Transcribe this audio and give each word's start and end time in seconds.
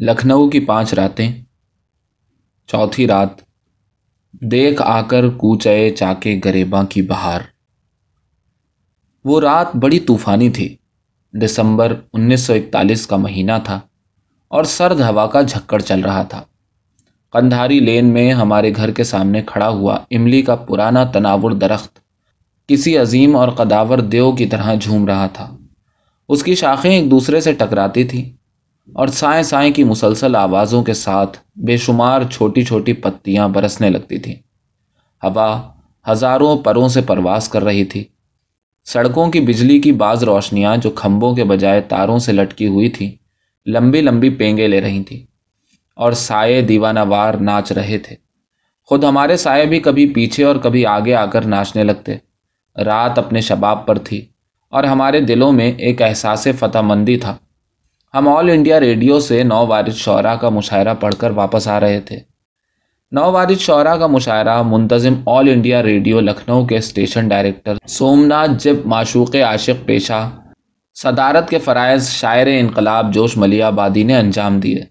لکھنؤ 0.00 0.48
کی 0.48 0.60
پانچ 0.60 0.94
راتیں۔ 0.94 1.32
چوتھی 2.66 3.06
رات، 3.06 3.28
دیکھ 4.32 4.82
آ 4.82 5.02
کر 5.02 5.28
کوچے 5.28 5.90
چاکے 5.90 6.40
گریباں 6.44 6.84
کی 6.84 7.02
بہار۔ 7.02 7.40
وہ 9.24 9.40
رات 9.40 9.76
بڑی 9.76 10.00
طوفانی 10.00 10.50
تھی۔ 10.50 10.76
دسمبر 11.32 11.94
انیس 12.12 12.40
سو 12.40 12.52
اکتالیس 12.52 13.06
کا 13.06 13.16
مہینہ 13.16 13.52
تھا 13.64 13.80
اور 14.48 14.64
سرد 14.64 15.00
ہوا 15.00 15.26
کا 15.26 15.42
جھکڑ 15.42 15.80
چل 15.80 16.00
رہا 16.00 16.22
تھا۔ 16.22 16.42
قندھاری 17.30 17.80
لین 17.80 18.12
میں 18.12 18.32
ہمارے 18.32 18.74
گھر 18.76 18.90
کے 18.90 19.04
سامنے 19.04 19.42
کھڑا 19.46 19.68
ہوا 19.68 19.94
املی 19.94 20.42
کا 20.42 20.56
پرانا 20.56 21.04
تناور 21.04 21.50
درخت 21.50 21.98
کسی 22.68 22.98
عظیم 22.98 23.36
اور 23.36 23.48
قداور 23.48 23.98
دیو 23.98 24.32
کی 24.32 24.46
طرح 24.46 24.74
جھوم 24.74 25.06
رہا 25.06 25.26
تھا۔ 25.26 25.56
اس 26.28 26.42
کی 26.42 26.54
شاخیں 26.54 26.90
ایک 26.90 27.10
دوسرے 27.10 27.40
سے 27.40 27.52
ٹکراتی 27.52 28.04
تھیں۔ 28.04 28.37
اور 28.94 29.08
سائیں 29.08 29.42
سائیں 29.42 29.72
کی 29.74 29.84
مسلسل 29.84 30.36
آوازوں 30.36 30.82
کے 30.82 30.94
ساتھ 30.94 31.38
بے 31.56 31.76
شمار 31.76 32.22
چھوٹی 32.30 32.64
چھوٹی 32.64 32.92
پتیاں 32.92 33.48
برسنے 33.48 33.90
لگتی 33.90 34.18
تھیں۔ 34.18 34.34
ہوا 35.22 35.62
ہزاروں 36.10 36.58
پروں 36.58 36.88
سے 36.88 37.00
پرواز 37.00 37.48
کر 37.48 37.64
رہی 37.64 37.84
تھی۔ 37.84 38.04
سڑکوں 38.84 39.30
کی 39.30 39.40
بجلی 39.40 39.78
کی 39.78 39.92
بعض 39.92 40.24
روشنیاں 40.24 40.76
جو 40.76 40.90
کھمبوں 40.90 41.34
کے 41.34 41.44
بجائے 41.44 41.80
تاروں 41.80 42.18
سے 42.18 42.32
لٹکی 42.32 42.66
ہوئی 42.66 42.88
تھیں، 42.88 43.10
لمبی 43.66 44.00
لمبی 44.00 44.30
پینگے 44.30 44.68
لے 44.68 44.80
رہی 44.80 45.02
تھیں 45.02 45.26
اور 45.94 46.12
سائے 46.12 46.62
دیوانہ 46.62 47.00
وار 47.08 47.34
ناچ 47.34 47.72
رہے 47.72 47.98
تھے۔ 47.98 48.16
خود 48.84 49.04
ہمارے 49.04 49.36
سائے 49.36 49.66
بھی 49.66 49.80
کبھی 49.80 50.12
پیچھے 50.12 50.44
اور 50.44 50.56
کبھی 50.56 50.86
آگے 50.86 51.14
آ 51.14 51.26
کر 51.26 51.44
ناچنے 51.44 51.84
لگتے۔ 51.84 52.14
رات 52.76 53.18
اپنے 53.18 53.40
شباب 53.40 53.86
پر 53.86 53.98
تھی 53.98 54.26
اور 54.68 54.84
ہمارے 54.84 55.20
دلوں 55.20 55.52
میں 55.52 55.72
ایک 55.72 56.02
احساس 56.02 56.48
فتح 56.58 56.78
مندی 56.78 57.16
تھا۔ 57.16 57.36
ہم 58.14 58.28
آل 58.28 58.50
انڈیا 58.50 58.80
ریڈیو 58.80 59.20
سے 59.20 59.42
نو 59.42 59.66
وارد 59.66 59.92
شعراء 59.92 60.34
کا 60.34 60.48
مشاعرہ 60.48 60.94
پڑھ 60.94 61.14
کر 61.14 61.30
واپس 61.30 61.68
آ 61.68 61.80
رہے 61.80 62.00
تھے۔ 62.00 62.18
نو 63.12 63.32
وارد 63.32 63.60
شعراء 63.60 63.94
کا 63.94 64.06
مشاعرہ 64.06 64.62
منتظم 64.62 65.14
آل 65.26 65.48
انڈیا 65.48 65.82
ریڈیو 65.82 66.20
لکھنؤ 66.20 66.66
کے 66.66 66.76
اسٹیشن 66.76 67.28
ڈائریکٹر 67.28 67.76
سومناتھ 67.86 68.50
جب 68.58 68.74
معشوق 68.84 69.36
عاشق 69.36 69.86
پیشہ 69.86 70.30
صدارت 70.94 71.50
کے 71.50 71.58
فرائض 71.58 72.08
شاعر 72.08 72.46
انقلاب 72.46 73.14
جوش 73.14 73.36
ملی 73.36 73.62
آبادی 73.62 74.02
نے 74.02 74.16
انجام 74.16 74.60
دیے۔ 74.60 74.84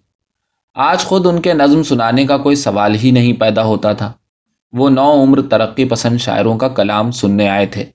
آج 0.75 0.99
خود 0.99 1.25
ان 1.25 1.41
کے 1.41 1.53
نظم 1.53 1.83
سنانے 1.83 2.25
کا 2.25 2.37
کوئی 2.37 2.55
سوال 2.55 2.95
ہی 2.95 3.11
نہیں 3.11 3.33
پیدا 3.33 3.63
ہوتا 3.63 3.93
تھا۔ 3.93 4.11
وہ 4.73 4.89
نو 4.89 5.23
عمر 5.23 5.41
ترقی 5.41 5.85
پسند 5.85 6.17
شاعروں 6.17 6.57
کا 6.57 6.67
کلام 6.67 7.11
سننے 7.11 7.49
آئے 7.49 7.65
تھے۔ 7.65 7.85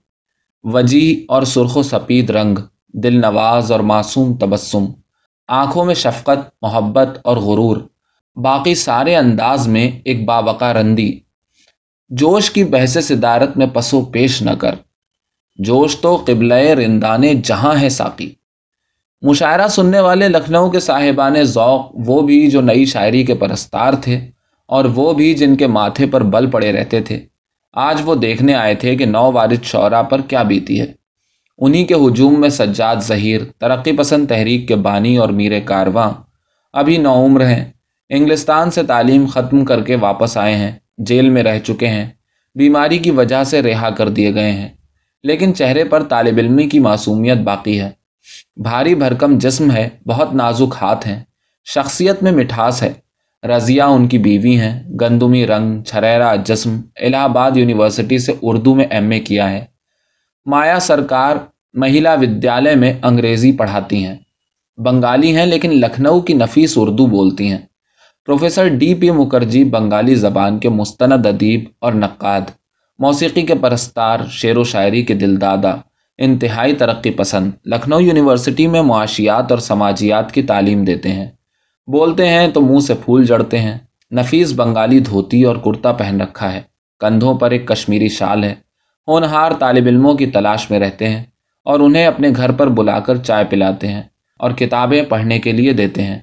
وجی 0.64 1.27
اور 1.29 1.42
سرخ 1.42 1.77
و 1.77 1.83
سپید 1.83 2.31
رنگ، 2.31 2.59
دل 2.95 3.20
نواز 3.20 3.73
اور 3.73 3.81
معصوم 3.81 4.36
تبسم۔ 4.36 4.84
آنکھوں 5.48 5.85
میں 5.85 5.95
شفقت، 5.95 6.39
محبت 6.62 7.19
اور 7.25 7.37
غرور، 7.37 7.77
باقی 8.37 8.75
سارے 8.75 9.17
انداز 9.17 9.69
میں 9.69 9.91
ایک 10.05 10.25
باوقا 10.25 10.73
رندی۔ 10.73 11.21
جوش 12.09 12.51
کی 12.51 12.65
بحث 12.65 12.98
صدارت 13.03 13.57
میں 13.57 13.67
پسو 13.67 14.05
پیش 14.05 14.43
نہ 14.43 14.51
کر۔ 14.51 14.75
جوش 15.57 16.01
تو 16.01 16.23
قبل 16.27 16.53
رندان 16.53 17.23
جہاں 17.43 17.81
ہے 17.81 17.89
ساقی۔ 17.89 18.35
مشاعرہ 19.23 19.69
سننے 19.69 20.01
والے 20.01 20.29
لکھنؤ 20.29 20.70
کے 20.70 20.81
صاحبان 20.81 21.45
ذوق 21.45 21.91
وہ 21.95 22.23
بھی 22.23 22.51
جو 22.51 22.61
نئی 22.61 22.85
شاعری 22.85 23.25
کے 23.25 23.35
پرستار 23.35 23.93
تھے 23.93 24.31
اور 24.67 24.85
وہ 24.85 25.13
بھی 25.13 25.35
جن 25.35 25.57
کے 25.57 25.67
ماتھے 25.67 26.07
پر 26.07 26.20
بل 26.20 26.51
پڑے 26.51 26.73
رہتے 26.73 27.01
تھے۔ 27.01 27.27
آج 27.73 28.03
وہ 28.05 28.15
دیکھنے 28.15 28.55
آئے 28.55 28.75
تھے 28.75 28.97
کہ 28.97 29.07
نو 29.07 29.33
وارد 29.33 29.63
شعرا 29.63 30.03
پر 30.03 30.20
کیا 30.20 30.43
بیتی 30.43 30.81
ہے۔ 30.81 31.02
انہی 31.65 31.85
کے 31.85 31.95
ہجوم 31.95 32.41
میں 32.41 32.49
سجاد 32.49 32.97
ظہیر، 32.97 33.41
ترقی 33.59 33.93
پسند 33.97 34.27
تحریک 34.29 34.69
کے 34.69 34.77
بانی 34.77 35.17
اور 35.17 35.29
میر 35.29 35.61
کارواں، 35.61 36.11
ابھی 36.73 36.97
نو 36.97 37.25
عمر 37.25 37.47
ہیں۔ 37.47 37.65
انگلستان 38.09 38.71
سے 38.71 38.83
تعلیم 38.83 39.27
ختم 39.27 39.65
کر 39.65 39.83
کے 39.83 39.97
واپس 39.97 40.37
آئے 40.37 40.57
ہیں، 40.57 40.73
جیل 40.99 41.31
میں 41.31 41.43
رہ 41.43 41.59
چکے 41.59 41.89
ہیں۔ 41.89 42.11
بیماری 42.55 42.99
کی 42.99 43.11
وجہ 43.11 43.45
سے 43.45 43.63
رہا 43.63 43.91
کر 43.91 44.09
دیے 44.09 44.35
گئے 44.35 44.53
ہیں۔ 44.53 44.69
لیکن 45.23 45.55
چہرے 45.55 45.85
پر 45.85 46.03
طالب 46.03 46.39
علمی 46.39 46.69
کی 46.69 46.79
معصومیت 46.79 47.39
باقی 47.39 47.81
ہے۔ 47.81 47.91
بھاری 48.57 48.95
بھرکم 48.95 49.39
جسم 49.39 49.70
ہے، 49.70 49.89
بہت 50.07 50.35
نازک 50.35 50.75
ہاتھ 50.83 51.09
ہیں۔ 51.09 51.25
شخصیت 51.65 52.23
میں 52.23 52.33
مٹھاس 52.33 52.83
ہے۔ 52.83 52.92
رضیہ 53.48 53.83
ان 53.83 54.09
کی 54.09 54.19
بیوی 54.19 54.61
ہیں۔ 54.61 54.83
گندمی 55.01 55.47
رنگ، 55.47 55.83
چھریرا 55.83 56.35
جسم، 56.35 56.81
الہ 57.01 57.17
آباد 57.17 57.51
یونیورسٹی 57.55 58.19
سے 58.19 58.33
اردو 58.42 58.75
میں 58.75 58.85
ایم 58.91 59.11
اے 59.11 59.20
کیا 59.20 59.51
ہے۔ 59.51 59.65
مایا 60.47 60.81
سرکار 60.81 61.36
مہیلا 61.75 62.15
ودیالیہ 62.15 62.75
میں 62.75 62.93
انگریزی 63.03 63.53
پڑھاتی 63.53 64.07
ہیں۔ 64.07 64.17
بنگالی 64.77 65.37
ہیں 65.37 65.47
لیکن 65.47 65.71
لکھنؤ 65.71 66.21
کی 66.21 66.35
نفیس 66.35 66.73
اردو 66.77 67.07
بولتی 67.07 67.51
ہیں۔ 67.51 67.59
Professor 68.27 68.69
D 68.69 68.95
P 68.95 69.11
Mukherjee 69.11 69.65
Bengali 69.65 70.15
زبان 70.15 70.59
کے 70.59 70.69
مستند 70.69 71.27
ادیب 71.27 71.65
اور 71.79 71.93
نقاد، 71.93 72.41
موسیقی 72.99 73.43
کے 73.43 73.55
پرستار، 73.55 74.21
شعر 74.31 74.57
و 74.57 74.65
شاعری 74.65 75.03
کے 75.03 75.15
دل 75.15 75.41
دادا 75.41 75.75
انتہائی 76.19 76.75
ترقی 76.75 77.11
پسند، 77.11 77.51
لکھنؤ 77.67 78.01
یونیورسٹی 78.01 78.67
میں 78.67 78.83
معاشیات 78.83 79.51
اور 79.51 79.59
سماجیات 79.59 80.33
کی 80.33 80.43
تعلیم 80.43 80.85
دیتے 80.85 81.09
ہیں۔ 81.09 81.27
بولتے 81.87 82.29
ہیں 82.29 82.49
تو 82.49 82.61
منہ 82.61 82.81
سے 82.81 82.95
پھول 82.95 83.27
جڑتے 83.27 83.59
ہیں۔ 83.59 83.79
نفیس 84.13 84.53
بنگالی 84.57 85.01
دھوتی 85.01 85.43
اور 85.43 85.57
کرتا 85.57 85.93
پہن 85.93 86.21
رکھا 86.21 86.53
ہے۔ 86.53 86.61
کندھوں 87.01 87.35
پر 87.35 87.51
ایک 87.51 87.69
کشمیری 87.69 88.09
شال 88.09 88.45
ہے۔ 88.45 88.55
ہونہار 89.09 89.53
طالب 89.59 89.87
علموں 89.87 90.15
کی 90.15 90.27
تلاش 90.27 90.71
میں 90.71 90.79
رہتے 90.79 91.09
ہیں۔ 91.09 91.23
اور 91.64 91.80
انہیں 91.80 92.06
اپنے 92.06 92.30
گھر 92.36 92.52
پر 92.52 92.67
بلا 92.67 93.00
کر 93.00 93.17
چائے 93.17 93.45
پلاتے 93.45 93.89
ہیں 93.89 94.02
اور 94.39 94.50
کتابیں 94.50 95.02
پڑھنے 95.02 95.39
کے 95.39 95.52
لیے 95.52 95.73
دیتے 95.73 96.02
ہیں۔ 96.02 96.18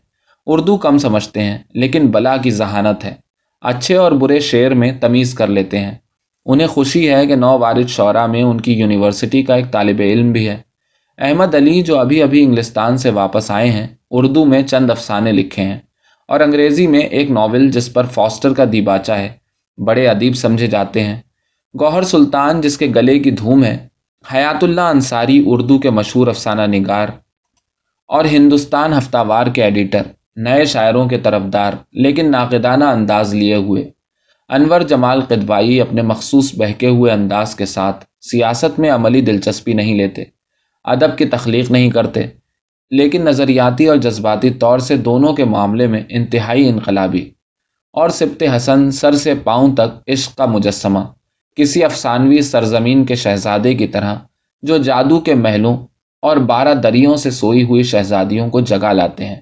اردو 0.45 0.77
کم 0.77 0.97
سمجھتے 0.97 1.44
ہیں، 1.44 1.57
لیکن 1.73 2.07
بلا 2.07 2.38
کی 2.38 2.51
ذہانت 2.51 3.05
ہے۔ 3.05 3.16
اچھے 3.61 3.95
اور 3.95 4.11
برے 4.11 4.39
شعر 4.39 4.72
میں 4.72 4.91
تمیز 5.01 5.33
کر 5.33 5.47
لیتے 5.47 5.79
ہیں۔ 5.79 5.91
انہیں 6.45 6.67
خوشی 6.67 7.09
ہے 7.09 7.27
کہ 7.27 7.35
نو 7.35 7.59
وارد 7.59 7.88
شعراء 7.88 8.25
میں 8.25 8.44
ان 8.44 8.61
کی 8.61 8.73
یونیورسٹی 8.73 9.44
کا 9.44 9.55
ایک 9.55 9.72
طالب 9.72 10.00
علم 10.00 10.31
بھی 10.31 10.50
ہے۔ 10.50 10.57
احمد 11.17 11.56
علی، 11.56 11.81
جو 11.81 12.00
ابھی 12.00 12.23
ابھی 12.23 12.44
انگلستان 12.44 12.97
سے 12.97 13.09
واپس 13.09 13.51
آئے 13.51 13.71
ہیں، 13.71 13.88
اردو 14.11 14.45
میں 14.45 14.61
چند 14.61 14.91
افسانے 14.91 15.31
لکھے 15.31 15.63
ہیں۔ 15.63 15.79
اور 16.27 16.39
انگریزی 16.39 16.88
میں 16.88 17.00
ایک 17.00 17.31
ناول 17.31 17.71
جس 17.71 17.94
پر 17.94 18.06
فاسٹر 18.06 18.53
کا 18.53 18.63
دیباچہ 18.71 19.11
ہے۔ 19.11 19.29
بڑے 19.85 20.07
ادیب 20.07 20.35
سمجھے 20.35 20.67
جاتے 20.67 21.03
ہیں۔ 21.03 21.21
گوہر 21.79 22.01
سلطان، 22.01 22.61
جس 22.61 22.77
کے 22.77 22.88
گلے 22.95 23.19
کی 23.19 23.31
دھوم 23.31 23.63
ہے 23.63 23.88
حیات 24.25 24.63
اللہ 24.63 24.81
انصاری 24.81 25.44
اردو 25.46 25.78
کے 25.80 25.90
مشہور 25.90 26.28
افسانہ 26.28 26.62
نگار 26.62 27.07
اور 28.09 28.25
ہندوستان 28.25 28.94
ہفتہ 28.94 29.18
وار 29.28 29.47
کے 29.47 29.63
ایڈیٹر، 29.63 30.02
نئے 30.35 30.66
شاعروں 30.66 31.07
کے 31.09 31.18
طرفدار، 31.18 31.74
لیکن 31.91 32.31
ناقدانہ 32.31 32.84
انداز 32.84 33.34
لیے 33.34 33.56
ہوئے۔ 33.56 33.90
انور 34.50 34.81
جمال 34.81 35.22
قدوائی 35.22 35.81
اپنے 35.81 36.02
مخصوص 36.02 36.52
بہکے 36.56 36.88
ہوئے 36.88 37.12
انداز 37.12 37.56
کے 37.56 37.66
ساتھ 37.66 38.06
سیاست 38.22 38.80
میں 38.80 38.91
عملی 38.91 39.22
دلچسپی 39.22 39.74
نہیں 39.74 39.96
لیتے، 39.96 40.24
ادب 40.84 41.18
کی 41.18 41.25
تخلیق 41.25 41.72
نہیں 41.72 41.90
کرتے، 41.90 42.25
لیکن 42.91 43.22
نظریاتی 43.22 43.86
اور 43.86 43.97
جذباتی 43.97 44.50
طور 44.50 44.80
سے 44.80 44.97
دونوں 44.97 45.34
کے 45.34 45.46
معاملے 45.46 45.88
میں 45.88 46.03
انتہائی 46.09 46.69
انقلابی 46.69 47.30
اور 47.94 48.09
سبت 48.09 48.44
حسن 48.56 48.91
سر 48.91 49.16
سے 49.16 49.34
پاؤں 49.36 49.75
تک 49.75 50.09
عشق 50.09 50.38
کا 50.38 50.46
مجسمہ۔ 50.46 51.00
کسی 51.56 51.84
افسانوی 51.84 52.42
سرزمین 52.42 53.06
کے 53.06 53.16
شہزادے 53.16 53.74
کی 53.74 53.88
طرح، 53.88 54.16
جو 54.62 54.78
جادو 54.78 55.20
کے 55.20 55.36
محلوں 55.36 55.78
اور 56.22 56.38
بارہ 56.38 56.74
دریوں 56.74 57.16
سے 57.16 57.32
سوئی 57.32 57.64
ہوئی 57.64 57.84
شہزادیوں 57.84 58.50
کو 58.50 58.60
جگا 58.60 58.94
لاتے 58.94 59.26
ہیں۔ 59.26 59.36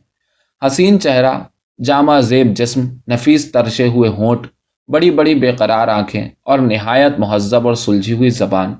حسین 0.65 0.99
چہرہ، 0.99 1.39
جامع 1.83 2.19
زیب 2.19 2.47
جسم، 2.47 2.81
نفیس 3.11 3.51
ترشے 3.51 3.87
ہوئے 3.87 4.09
ہونٹ، 4.09 4.47
بڑی 4.87 5.11
بڑی 5.11 5.35
بے 5.35 5.51
قرار 5.51 5.87
آنکھیں 5.87 6.29
اور 6.43 6.59
نہایت 6.59 7.19
مہذب 7.19 7.67
اور 7.67 7.75
سلجھی 7.75 8.13
ہوئی 8.13 8.29
زبان۔ 8.29 8.73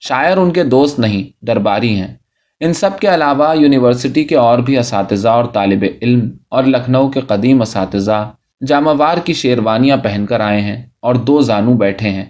شاعر 0.00 0.36
ان 0.36 0.50
کے 0.50 0.64
دوست 0.64 0.98
نہیں، 0.98 1.44
درباری 1.46 1.94
ہیں۔ 1.94 2.14
ان 2.60 2.72
سب 2.72 2.90
کے 3.00 3.14
علاوہ 3.14 3.56
یونیورسٹی 3.56 4.24
کے 4.24 4.36
اور 4.36 4.58
بھی 4.58 4.78
اساتذہ 4.78 5.28
اور 5.28 5.44
طالب 5.44 5.84
علم 6.02 6.30
اور 6.48 6.64
لکھنؤ 6.64 7.08
کے 7.08 7.20
قدیم 7.20 7.62
اساتذہ 7.62 8.32
جامع 8.66 8.92
وار 8.98 9.16
کی 9.24 9.32
شیروانیاں 9.32 9.96
پہن 9.96 10.26
کر 10.28 10.40
آئے 10.40 10.60
ہیں 10.60 10.86
اور 11.00 11.14
دو 11.14 11.40
زانو 11.40 11.74
بیٹھے 11.74 12.08
ہیں۔ 12.08 12.24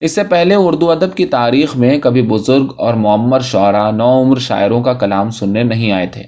اس 0.00 0.14
سے 0.14 0.22
پہلے 0.24 0.54
اردو 0.54 0.90
ادب 0.90 1.14
کی 1.14 1.26
تاریخ 1.26 1.76
میں 1.76 1.98
کبھی 1.98 2.22
بزرگ 2.22 2.66
اور 2.78 2.94
معمر 2.94 3.40
شعراء 3.40 3.90
نو 3.90 4.22
عمر 4.22 4.38
شاعروں 4.38 4.82
کا 4.82 4.92
کلام 4.92 5.30
سننے 5.30 5.62
نہیں 5.62 5.92
آئے 5.92 6.06
تھے۔ 6.06 6.22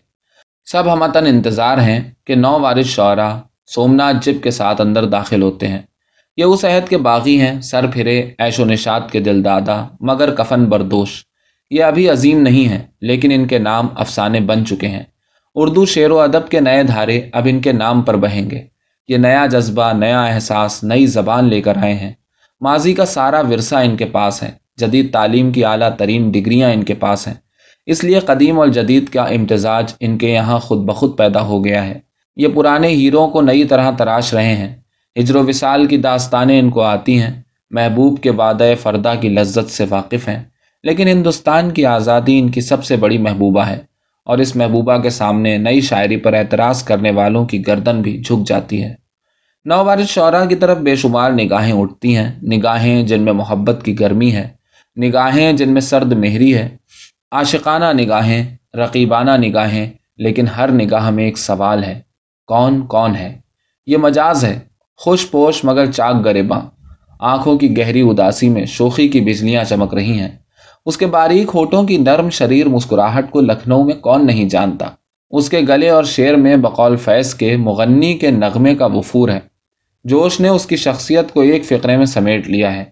سب 0.64 0.92
ہمتن 0.92 1.26
انتظار 1.26 1.78
ہیں 1.78 2.00
کہ 2.24 2.34
نو 2.34 2.60
وارث 2.60 2.86
شعراء 2.86 3.36
سومناتھ 3.66 4.16
جب 4.22 4.42
کے 4.42 4.50
ساتھ 4.50 4.80
اندر 4.80 5.04
داخل 5.04 5.42
ہوتے 5.42 5.68
ہیں۔ 5.68 5.78
یہ 6.36 6.44
اس 6.44 6.64
عہد 6.64 6.88
کے 6.88 6.98
باغی 6.98 7.40
ہیں، 7.40 7.60
سر 7.60 7.86
پھرے 7.86 8.30
ایش 8.38 8.60
و 8.60 8.64
نشاد 8.64 9.00
کے 9.12 9.20
دل 9.20 9.44
دادا، 9.44 9.86
مگر 10.00 10.34
کفن 10.34 10.64
بردوش۔ 10.64 11.24
یہ 11.70 11.84
ابھی 11.84 12.10
عظیم 12.10 12.42
نہیں 12.42 12.68
ہے 12.68 12.86
لیکن 13.00 13.32
ان 13.34 13.46
کے 13.46 13.58
نام 13.58 13.88
افسانے 13.94 14.40
بن 14.40 14.66
چکے 14.66 14.88
ہیں۔ 14.88 15.02
اردو 15.54 15.86
شعر 15.86 16.10
و 16.10 16.20
ادب 16.20 16.48
کے 16.48 16.60
نئے 16.60 16.82
دھارے 16.82 17.20
اب 17.32 17.46
ان 17.50 17.60
کے 17.60 17.72
نام 17.72 18.02
پر 18.02 18.16
بہیں 18.16 18.50
گے۔ 18.50 18.62
یہ 19.08 19.16
نیا 19.16 19.46
جذبہ، 19.46 19.92
نیا 19.92 20.24
احساس، 20.24 20.84
نئی 20.84 21.06
زبان 21.06 21.44
لے 21.44 21.60
کر 21.60 21.76
آئے 21.76 21.94
ہیں۔ 21.94 22.12
ماضی 22.62 22.94
کا 22.94 23.04
سارا 23.04 23.40
ورثہ 23.40 23.74
ان 23.74 23.96
کے 23.96 24.04
پاس 24.04 24.42
ہے، 24.42 24.50
جدید 24.76 25.12
تعلیم 25.12 25.52
کی 25.52 25.64
اعلیٰ 25.64 25.96
ترین 25.96 26.30
ڈگریاں 26.30 26.72
ان 26.72 26.82
کے 26.82 26.94
پاس 26.94 27.28
ہیں۔ 27.28 27.34
اس 27.86 28.04
لیے 28.04 28.18
قدیم 28.18 28.58
اور 28.58 28.68
جدید 28.68 29.08
کا 29.08 29.22
امتزاج 29.22 29.94
ان 30.00 30.18
کے 30.18 30.30
یہاں 30.30 30.58
خود 30.58 30.78
بخود 30.78 31.18
پیدا 31.18 31.42
ہو 31.42 31.64
گیا 31.64 31.84
ہے۔ 31.84 32.00
یہ 32.36 32.48
پرانے 32.48 32.88
ہیروں 32.88 33.28
کو 33.28 33.42
نئی 33.42 33.64
طرح 33.64 33.90
تراش 33.90 34.34
رہے 34.34 34.56
ہیں۔ 34.56 34.76
ہجر 35.20 35.36
و 35.36 35.46
وصال 35.48 35.86
کی 35.86 35.96
داستانیں 35.96 36.58
ان 36.58 36.70
کو 36.70 36.82
آتی 36.82 37.18
ہیں۔ 37.18 37.42
محبوب 37.70 38.20
کے 38.20 38.30
وعدۂ 38.30 38.64
فردا 38.82 39.14
کی 39.14 39.28
لذت 39.28 39.70
سے 39.70 39.84
واقف 39.88 40.28
ہیں۔ 40.28 40.44
لیکن 40.82 41.08
ہندوستان 41.08 41.70
کی 41.70 41.86
آزادی 41.86 42.38
ان 42.38 42.50
کی 42.50 42.60
سب 42.60 42.84
سے 42.84 42.96
بڑی 42.96 43.18
محبوبہ 43.18 43.62
ہے۔ 43.62 43.80
اور 44.24 44.38
اس 44.38 44.56
محبوبہ 44.56 44.98
کے 44.98 45.10
سامنے 45.10 45.58
نئی 45.58 45.80
شاعری 45.80 46.16
پر 46.16 46.32
اعتراض 46.32 46.82
کرنے 46.82 47.10
والوں 47.10 47.46
کی 47.46 47.66
گردن 47.66 48.02
بھی 48.02 48.22
جھک 48.22 48.46
جاتی 48.46 48.82
ہے۔ 48.82 49.01
نوبارش 49.64 50.10
شعراء 50.10 50.44
کی 50.44 50.54
طرف 50.54 50.78
بے 50.78 50.96
شمار 50.96 51.30
نگاہیں 51.30 51.72
اٹھتی 51.72 52.16
ہیں۔ 52.16 52.32
نگاہیں 52.42 53.02
جن 53.02 53.22
میں 53.22 53.32
محبت 53.32 53.84
کی 53.84 54.00
گرمی 54.00 54.32
ہے۔ 54.32 54.48
نگاہیں 55.00 55.52
جن 55.52 55.72
میں 55.72 55.80
سرد 55.80 56.12
مہری 56.12 56.54
ہے۔ 56.54 56.76
عاشقانہ 57.30 58.02
نگاہیں، 58.02 58.56
رقیبانہ 58.74 59.30
نگاہیں، 59.30 59.90
لیکن 60.16 60.48
ہر 60.48 60.70
نگاہ 60.72 61.10
میں 61.10 61.24
ایک 61.24 61.38
سوال 61.38 61.84
ہے۔ 61.84 62.00
کون 62.46 62.86
کون 62.86 63.16
ہے؟ 63.16 63.40
یہ 63.86 63.96
مجاز 63.96 64.44
ہے۔ 64.44 64.58
خوش 64.96 65.30
پوش 65.30 65.64
مگر 65.64 65.90
چاک 65.90 66.24
گریباں۔ 66.24 66.60
آنکھوں 67.20 67.58
کی 67.58 67.78
گہری 67.78 68.00
اداسی 68.00 68.48
میں 68.48 68.66
شوخی 68.66 69.08
کی 69.08 69.20
بجلیاں 69.20 69.64
چمک 69.64 69.94
رہی 69.94 70.18
ہیں۔ 70.18 70.30
اس 70.86 70.96
کے 70.96 71.06
باریک 71.06 71.50
ہوٹوں 71.54 71.84
کی 71.84 71.96
نرم 71.96 72.30
شریر 72.30 72.68
مسکراہٹ 72.68 73.30
کو 73.30 73.40
لکھنؤ 73.40 73.84
میں 73.84 73.94
کون 73.94 74.26
نہیں 74.26 74.48
جانتا۔ 74.48 74.86
اس 75.30 75.50
کے 75.50 75.60
گلے 75.68 75.88
اور 75.88 76.04
شعر 76.04 76.34
میں 76.34 76.56
بقول 76.56 76.96
فیض 76.96 77.34
کے 77.34 77.56
مغنی 77.56 78.18
کے 78.18 78.30
نغمے 78.30 78.74
کا 78.74 78.86
وفور 78.86 79.28
ہے۔ 79.28 79.51
جوش 80.04 80.40
نے 80.40 80.48
اس 80.48 80.66
کی 80.66 80.76
شخصیت 80.76 81.32
کو 81.32 81.40
ایک 81.40 81.64
فقرے 81.64 81.96
میں 81.96 82.06
سمیٹ 82.06 82.48
لیا 82.48 82.76
ہے۔ 82.76 82.84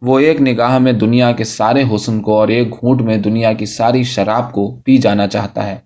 وہ 0.00 0.18
ایک 0.18 0.40
نگاہ 0.40 0.78
میں 0.78 0.92
دنیا 0.92 1.32
کے 1.32 1.44
سارے 1.44 1.84
حسن 1.94 2.20
کو 2.20 2.38
اور 2.38 2.48
ایک 2.48 2.72
گھونٹ 2.80 3.00
میں 3.00 3.16
دنیا 3.16 3.52
کی 3.52 3.66
ساری 3.66 4.02
شراب 4.02 4.52
کو 4.52 4.80
پی 4.84 4.96
جانا 4.96 5.26
چاہتا 5.26 5.66
ہے۔ 5.66 5.76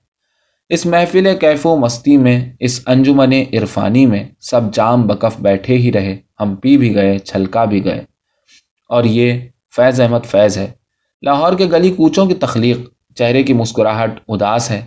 اس 0.68 0.86
محفل 0.86 1.36
کیف 1.40 1.66
و 1.66 1.76
مستی 1.76 2.16
میں، 2.16 2.52
اس 2.60 2.80
انجمن 2.86 3.32
عرفانی 3.32 4.06
میں 4.06 4.24
سب 4.40 4.60
جام 4.72 5.06
بکف 5.06 5.40
بیٹھے 5.40 5.76
ہی 5.76 5.92
رہے۔ 5.92 6.16
ہم 6.40 6.54
پی 6.54 6.76
بھی 6.76 6.94
گئے، 6.94 7.18
چھلکا 7.18 7.64
بھی 7.64 7.84
گئے۔ 7.84 8.04
اور 8.88 9.04
یہ 9.04 9.40
فیض 9.76 10.00
احمد 10.00 10.26
فیض 10.26 10.58
ہے۔ 10.58 10.70
لاہور 11.22 11.52
کے 11.52 11.64
گلی 11.64 11.90
کوچوں 11.90 12.26
کی 12.26 12.34
تخلیق، 12.34 12.78
چہرے 13.16 13.42
کی 13.42 13.52
مسکراہٹ، 13.52 14.20
اداس 14.28 14.70
ہے۔ 14.70 14.86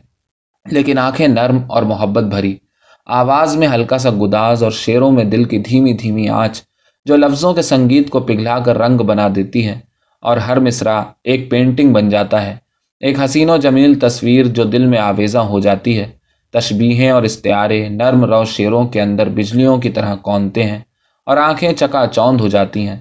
لیکن 0.72 0.98
آنکھیں 0.98 1.28
نرم 1.28 1.60
اور 1.68 1.84
محبت 1.84 2.24
بھری۔ 2.24 2.58
آواز 3.06 3.56
میں 3.56 3.68
ہلکا 3.68 3.98
سا 3.98 4.09
گداز 4.21 4.63
اور 4.63 4.71
شیروں 4.71 5.12
میں 5.12 5.24
دل 5.24 5.44
کی 5.44 5.57
دھیمی 5.57 5.94
دھیمی 5.94 6.30
آنچ 6.30 6.62
جو 7.06 7.15
لفظوں 7.15 7.53
کے 7.53 7.62
سنگیت 7.62 8.09
کو 8.09 8.19
پگھلا 8.19 8.59
کر 8.59 8.77
رنگ 8.77 8.98
بنا 8.98 9.27
دیتی 9.36 9.68
ہے 9.68 9.80
اور 10.21 10.38
ہر 10.38 10.59
مصرع 10.59 11.01
ایک 11.24 11.51
پینٹنگ 11.51 11.94
بن 11.94 12.09
جاتا 12.09 12.45
ہے۔ 12.45 12.56
ایک 13.00 13.19
حسین 13.19 13.50
و 13.50 13.57
جمیل 13.57 14.00
تصویر 14.00 14.45
جو 14.45 14.63
دل 14.63 14.86
میں 14.86 15.00
آویزاں 15.00 15.44
ہو 15.44 15.59
جاتی 15.59 16.00
ہے۔ 16.00 16.06
تشبیہیں 16.53 17.09
اور 17.09 17.24
استعارے 17.24 17.89
نرم 17.89 18.25
رو 18.25 18.45
شیروں 18.45 18.88
کے 18.88 19.01
اندر 19.01 19.30
بجلیوں 19.30 19.77
کی 19.77 19.89
طرح 19.89 20.15
کونتے 20.15 20.63
ہیں 20.63 20.80
اور 21.25 21.38
آنکھیں 21.38 21.74
چکا 21.74 22.06
چوند 22.12 22.42
ہو 22.42 22.47
جاتی 22.47 22.88
ہیں۔ 22.88 22.97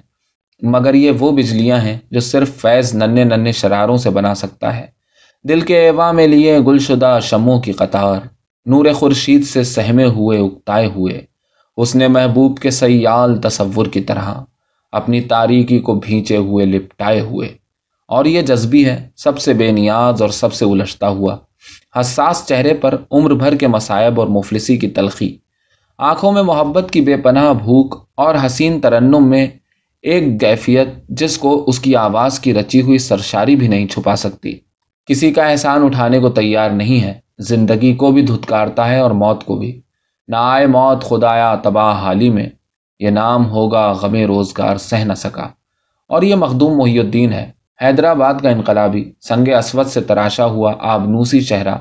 مگر 0.61 0.93
یہ 0.93 1.11
وہ 1.19 1.31
بجلیاں 1.31 1.79
ہیں 1.79 1.97
جو 2.11 2.19
صرف 2.19 2.55
فیض 2.55 2.95
ننے 2.95 3.23
ننے 3.23 3.51
شراروں 3.51 3.97
سے 3.97 4.09
بنا 4.09 4.35
سکتا 4.35 4.77
ہے۔ 4.77 4.85
دل 5.43 5.61
کے 5.61 5.77
ایوا 5.77 6.11
میں 6.11 6.27
لیے 6.27 6.59
گل 6.59 6.79
شدہ 6.79 7.19
شموں 7.21 7.59
کی 7.59 7.71
قطار۔ 7.71 8.40
نور 8.65 8.85
خورشید 8.93 9.43
سے 9.43 9.63
سہمے 9.63 10.05
ہوئے، 10.05 10.39
اکتائے 10.39 10.85
ہوئے۔ 10.85 11.21
اس 11.77 11.95
نے 11.95 12.07
محبوب 12.07 12.59
کے 12.59 12.71
سیال 12.71 13.41
تصور 13.41 13.85
کی 13.85 14.01
طرح 14.01 14.33
اپنی 14.91 15.21
تاریکی 15.21 15.79
کو 15.79 15.95
بھینچے 15.95 16.37
ہوئے، 16.37 16.65
لپٹائے 16.65 17.21
ہوئے۔ 17.21 17.47
اور 18.07 18.25
یہ 18.25 18.41
جذبی 18.41 18.85
ہے، 18.85 19.09
سب 19.15 19.39
سے 19.39 19.53
بے 19.53 19.71
نیاز 19.71 20.21
اور 20.21 20.29
سب 20.29 20.53
سے 20.53 20.65
الجھتا 20.65 21.07
ہوا۔ 21.07 21.37
حساس 21.99 22.43
چہرے 22.45 22.73
پر 22.73 22.97
عمر 23.11 23.33
بھر 23.33 23.55
کے 23.55 23.67
مصائب 23.67 24.19
اور 24.19 24.27
مفلسی 24.27 24.77
کی 24.77 24.87
تلخی۔ 24.87 25.37
آنکھوں 25.97 26.31
میں 26.31 26.43
محبت 26.43 26.91
کی 26.91 27.01
بے 27.01 27.17
پناہ 27.17 27.53
بھوک 27.53 28.09
اور 28.15 28.35
حسین 28.45 28.81
ترنم 28.81 29.29
میں 29.29 29.47
ایک 30.01 30.39
کیفیت 30.39 30.87
جس 31.09 31.37
کو 31.37 31.63
اس 31.67 31.79
کی 31.79 31.95
آواز 31.95 32.39
کی 32.39 32.53
رچی 32.53 32.81
ہوئی 32.81 32.97
سرشاری 32.97 33.55
بھی 33.55 33.67
نہیں 33.67 33.87
چھپا 33.87 34.15
سکتی۔ 34.15 34.53
کسی 35.05 35.31
کا 35.31 35.43
احسان 35.45 35.83
اٹھانے 35.83 36.19
کو 36.19 36.29
تیار 36.29 36.69
نہیں 36.69 37.01
ہے۔ 37.01 37.20
زندگی 37.39 37.93
کو 37.93 38.11
بھی 38.11 38.21
دھتکارتا 38.21 38.89
ہے 38.89 38.99
اور 38.99 39.11
موت 39.11 39.43
کو 39.43 39.55
بھی۔ 39.55 39.81
نہ 40.27 40.35
آئے 40.39 40.67
موت، 40.67 41.03
خدایا 41.03 41.55
تباہ 41.55 42.01
حالی 42.01 42.29
میں۔ 42.29 42.49
یہ 42.99 43.09
نام 43.09 43.49
ہوگا 43.49 43.91
غم 43.91 44.15
روزگار، 44.15 44.77
سہ 44.77 44.95
نہ 44.95 45.13
سکا۔ 45.13 45.47
اور 46.07 46.21
یہ 46.21 46.35
مخدوم 46.35 46.77
محی 46.77 46.99
الدین 46.99 47.33
ہے۔ 47.33 47.51
حیدرآباد 47.81 48.33
کا 48.41 48.49
انقلابی 48.49 49.11
سنگ 49.21 49.47
اسود 49.47 49.87
سے 49.87 50.01
تراشا 50.01 50.45
ہوا 50.45 50.73
آبنوسی 50.79 51.41
چہرہ۔ 51.41 51.75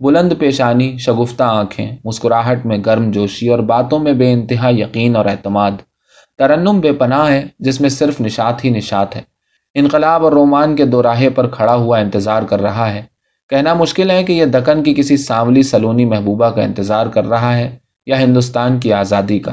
بلند 0.00 0.32
پیشانی، 0.38 0.96
شگفتہ 0.98 1.42
آنکھیں، 1.42 1.96
مسکراہٹ 2.04 2.66
میں 2.66 2.78
گرم 2.86 3.10
جوشی 3.10 3.48
اور 3.48 3.58
باتوں 3.58 3.98
میں 3.98 4.12
بے 4.12 4.32
انتہا 4.32 4.70
یقین 4.70 5.16
اور 5.16 5.24
اعتماد۔ 5.24 5.70
ترنم 6.38 6.80
بے 6.80 6.92
پناہ 6.92 7.30
ہے، 7.30 7.46
جس 7.58 7.80
میں 7.80 7.88
صرف 7.88 8.20
نشات 8.20 8.64
ہی 8.64 8.70
نشات 8.70 9.16
ہے۔ 9.16 9.22
انقلاب 9.74 10.24
اور 10.24 10.32
رومان 10.32 10.76
کے 10.76 10.86
دو 10.86 11.02
راہے 11.02 11.30
پر 11.30 11.48
کھڑا 11.48 11.74
ہوا 11.74 11.98
انتظار 11.98 12.42
کر 12.42 12.62
رہا 12.62 12.92
ہے۔ 12.92 13.02
کہنا 13.50 13.74
مشکل 13.74 14.10
ہے 14.10 14.24
کہ 14.24 14.32
یہ 14.32 14.44
دکن 14.44 14.82
کی 14.82 14.94
کسی 14.94 15.16
سانولی 15.16 15.62
سلونی 15.62 16.04
محبوبہ 16.04 16.50
کا 16.50 16.62
انتظار 16.62 17.06
کر 17.06 17.24
رہا 17.24 17.56
ہے 17.56 17.76
یا 18.06 18.20
ہندوستان 18.20 18.80
کی 18.80 18.92
آزادی 18.92 19.38
کا۔ 19.38 19.52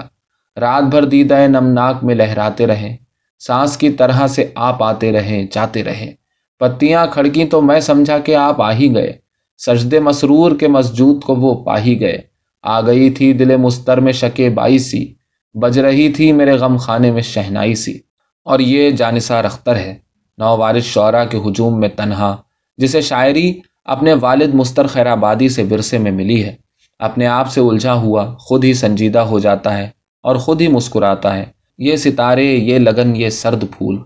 رات 0.60 0.84
بھر 0.84 1.06
دیدہ 1.06 1.48
نمناک 1.48 2.04
میں 2.04 2.16
لہراتے 2.16 2.68
رہے، 2.68 2.96
سانس 3.40 3.78
کی 3.78 3.90
طرح 3.90 4.28
سے 4.28 4.52
آپ 4.56 4.84
آتے 4.84 5.12
رہے، 5.12 5.46
جاتے 5.52 5.84
رہے۔ 5.84 6.14
پتیاں 6.60 7.08
کھڑکی 7.12 7.46
تو 7.46 7.62
میں 7.62 7.80
سمجھا 7.80 8.20
کہ 8.20 8.36
آپ 8.36 8.62
آ 8.62 8.72
ہی 8.72 8.96
گئے۔ 8.96 9.14
سجدے 9.58 10.00
مسرور 10.00 10.52
کے 10.60 10.68
مسجود 10.68 11.22
کو 11.22 11.36
وہ 11.36 11.64
پا 11.64 11.80
ہی 11.80 12.00
گئے۔ 12.00 12.18
آ 12.64 12.82
گئی 12.82 13.10
تھی 13.10 13.34
دل 13.34 13.58
مستر 13.58 14.00
میں 14.00 14.14
شکے 14.14 14.50
بائی 14.50 14.78
سی، 14.78 15.14
بج 15.54 15.80
رہی 15.80 16.12
تھی 16.12 16.32
میرے 16.32 16.52
غم 16.52 16.78
خانے 16.78 17.12
میں 17.12 17.22
شہنائی 17.22 17.76
سی۔ 17.76 18.00
اور 18.44 18.60
یہ 18.60 18.92
جانسار 18.92 19.46
اختر 19.46 19.76
ہے 19.76 19.96
نو 20.38 20.58
وارث 20.58 20.84
شعرا 20.84 21.26
کے 21.26 21.38
ہجوم 21.38 21.80
میں 21.80 21.90
تنہا، 21.90 22.36
جسے 22.78 23.02
شاعری 23.02 23.60
اپنے 23.88 24.14
والد 24.14 24.54
مستر 24.54 24.88
خیر 24.88 25.06
آبادی 25.06 25.50
سے 25.50 25.64
ورثے 25.72 25.98
میں 25.98 26.12
ملی 26.12 26.44
ہے۔ 26.44 26.56
اپنے 27.00 27.28
آپ 27.28 27.52
سے 27.52 27.62
الجھا 27.62 27.94
ہوا 27.94 28.36
خود 28.40 28.64
ہی 28.64 28.74
سنجیدہ 28.74 29.20
ہو 29.20 29.40
جاتا 29.40 29.78
ہے 29.78 29.90
اور 30.24 30.36
خود 30.36 30.62
ہی 30.62 30.68
مسکراتا 30.68 31.38
ہے۔ 31.38 31.46
یہ 31.78 31.96
ستارے، 31.96 32.44
یہ 32.44 32.80
لگن، 32.80 33.16
یہ 33.16 33.30
سرد 33.30 33.64
پھول۔ 33.78 33.98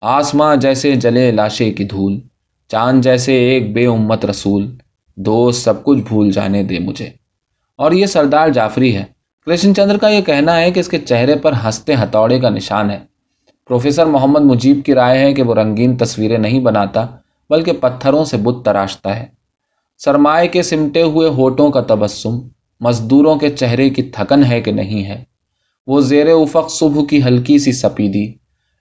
آسماں 0.00 0.56
جیسے 0.56 0.92
جلے 0.92 1.30
لاشے 1.30 1.72
کی 1.72 1.84
دھول۔ 1.84 2.20
چاند 2.68 3.02
جیسے 3.02 3.32
ایک 3.32 3.72
بے 3.72 3.86
امت 3.86 4.26
رسول۔ 4.26 4.76
دوست 5.16 5.64
سب 5.64 5.84
کچھ 5.84 5.98
بھول 5.98 6.30
جانے 6.30 6.62
دے 6.62 6.78
مجھے۔ 6.78 7.10
اور 7.76 7.92
یہ 7.92 8.06
سردار 8.06 8.48
جعفری 8.48 8.96
ہے۔ 8.96 9.04
کرشن 9.46 9.74
چندر 9.74 9.98
کا 9.98 10.08
یہ 10.08 10.22
کہنا 10.22 10.60
ہے 10.60 10.70
کہ 10.70 10.80
اس 10.80 10.88
کے 10.88 10.98
چہرے 10.98 11.36
پر 11.36 11.52
ہنستے 11.64 11.94
ہتھوڑے 11.94 12.40
کا 12.40 12.48
نشان 12.48 12.90
ہے۔ 12.90 12.98
پروفیسر 13.68 14.06
محمد 14.06 14.40
مجیب 14.40 14.78
کی 14.86 14.94
رائے 14.94 15.18
ہے 15.18 15.34
کہ 15.34 15.42
وہ 15.42 15.54
رنگین 15.54 15.96
تصویریں 15.96 16.38
نہیں 16.38 16.60
بناتا۔ 16.60 17.06
بلکہ 17.52 17.72
پتھروں 17.80 18.24
سے 18.24 18.36
بت 18.36 18.64
تراشتا 18.64 19.16
ہے۔ 19.16 19.26
سرمائے 19.98 20.48
کے 20.48 20.62
سمٹے 20.62 21.02
ہوئے 21.02 21.28
ہوٹوں 21.28 21.70
کا 21.70 21.80
تبسم، 21.80 22.38
مزدوروں 22.80 23.36
کے 23.36 23.48
چہرے 23.48 23.90
کی 23.90 24.02
تھکن 24.02 24.44
ہے 24.44 24.60
کہ 24.60 24.72
نہیں 24.72 25.04
ہے۔ 25.04 25.24
وہ 25.86 26.00
زیر 26.00 26.26
افق 26.28 26.70
صبح 26.70 27.04
کی 27.10 27.22
ہلکی 27.22 27.58
سی 27.58 27.72
سپیدی، 27.72 28.32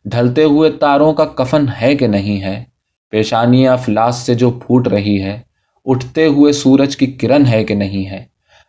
ڈھلتے 0.06 0.44
ہوئے 0.44 0.72
تاروں 0.72 1.14
کا 1.14 1.26
کفن 1.26 1.66
ہے 1.82 1.96
کہ 1.96 2.08
نہیں 2.08 2.42
ہے۔ 2.42 2.64
پیشانیاں 3.10 3.74
افلاس 3.74 4.16
سے 4.16 4.36
جو 4.36 4.52
پھوٹ 4.52 4.88
رہی 4.88 5.24
ہے، 5.24 5.42
اٹھتے 5.86 6.26
ہوئے 6.26 6.54
سورج 6.54 6.98
کی 6.98 7.06
کرن 7.06 7.46
ہے 7.46 7.64
کہ 7.64 7.76
نہیں 7.76 8.10
ہے۔ 8.10 8.26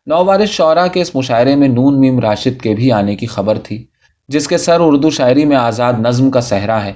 نووارث 0.06 0.48
شعرا 0.48 0.86
کے 0.86 1.00
اس 1.00 1.14
مشاعرے 1.14 1.56
میں 1.56 1.68
نون 1.68 2.00
میم 2.00 2.20
راشد 2.20 2.60
کے 2.60 2.74
بھی 2.74 2.92
آنے 2.92 3.16
کی 3.16 3.26
خبر 3.26 3.58
تھی، 3.58 3.86
جس 4.28 4.48
کے 4.48 4.58
سر 4.58 4.76
اردو 4.80 5.10
شاعری 5.10 5.44
میں 5.44 5.56
آزاد 5.56 5.92
نظم 5.98 6.30
کا 6.30 6.40
صحرا 6.40 6.84
ہے۔ 6.84 6.92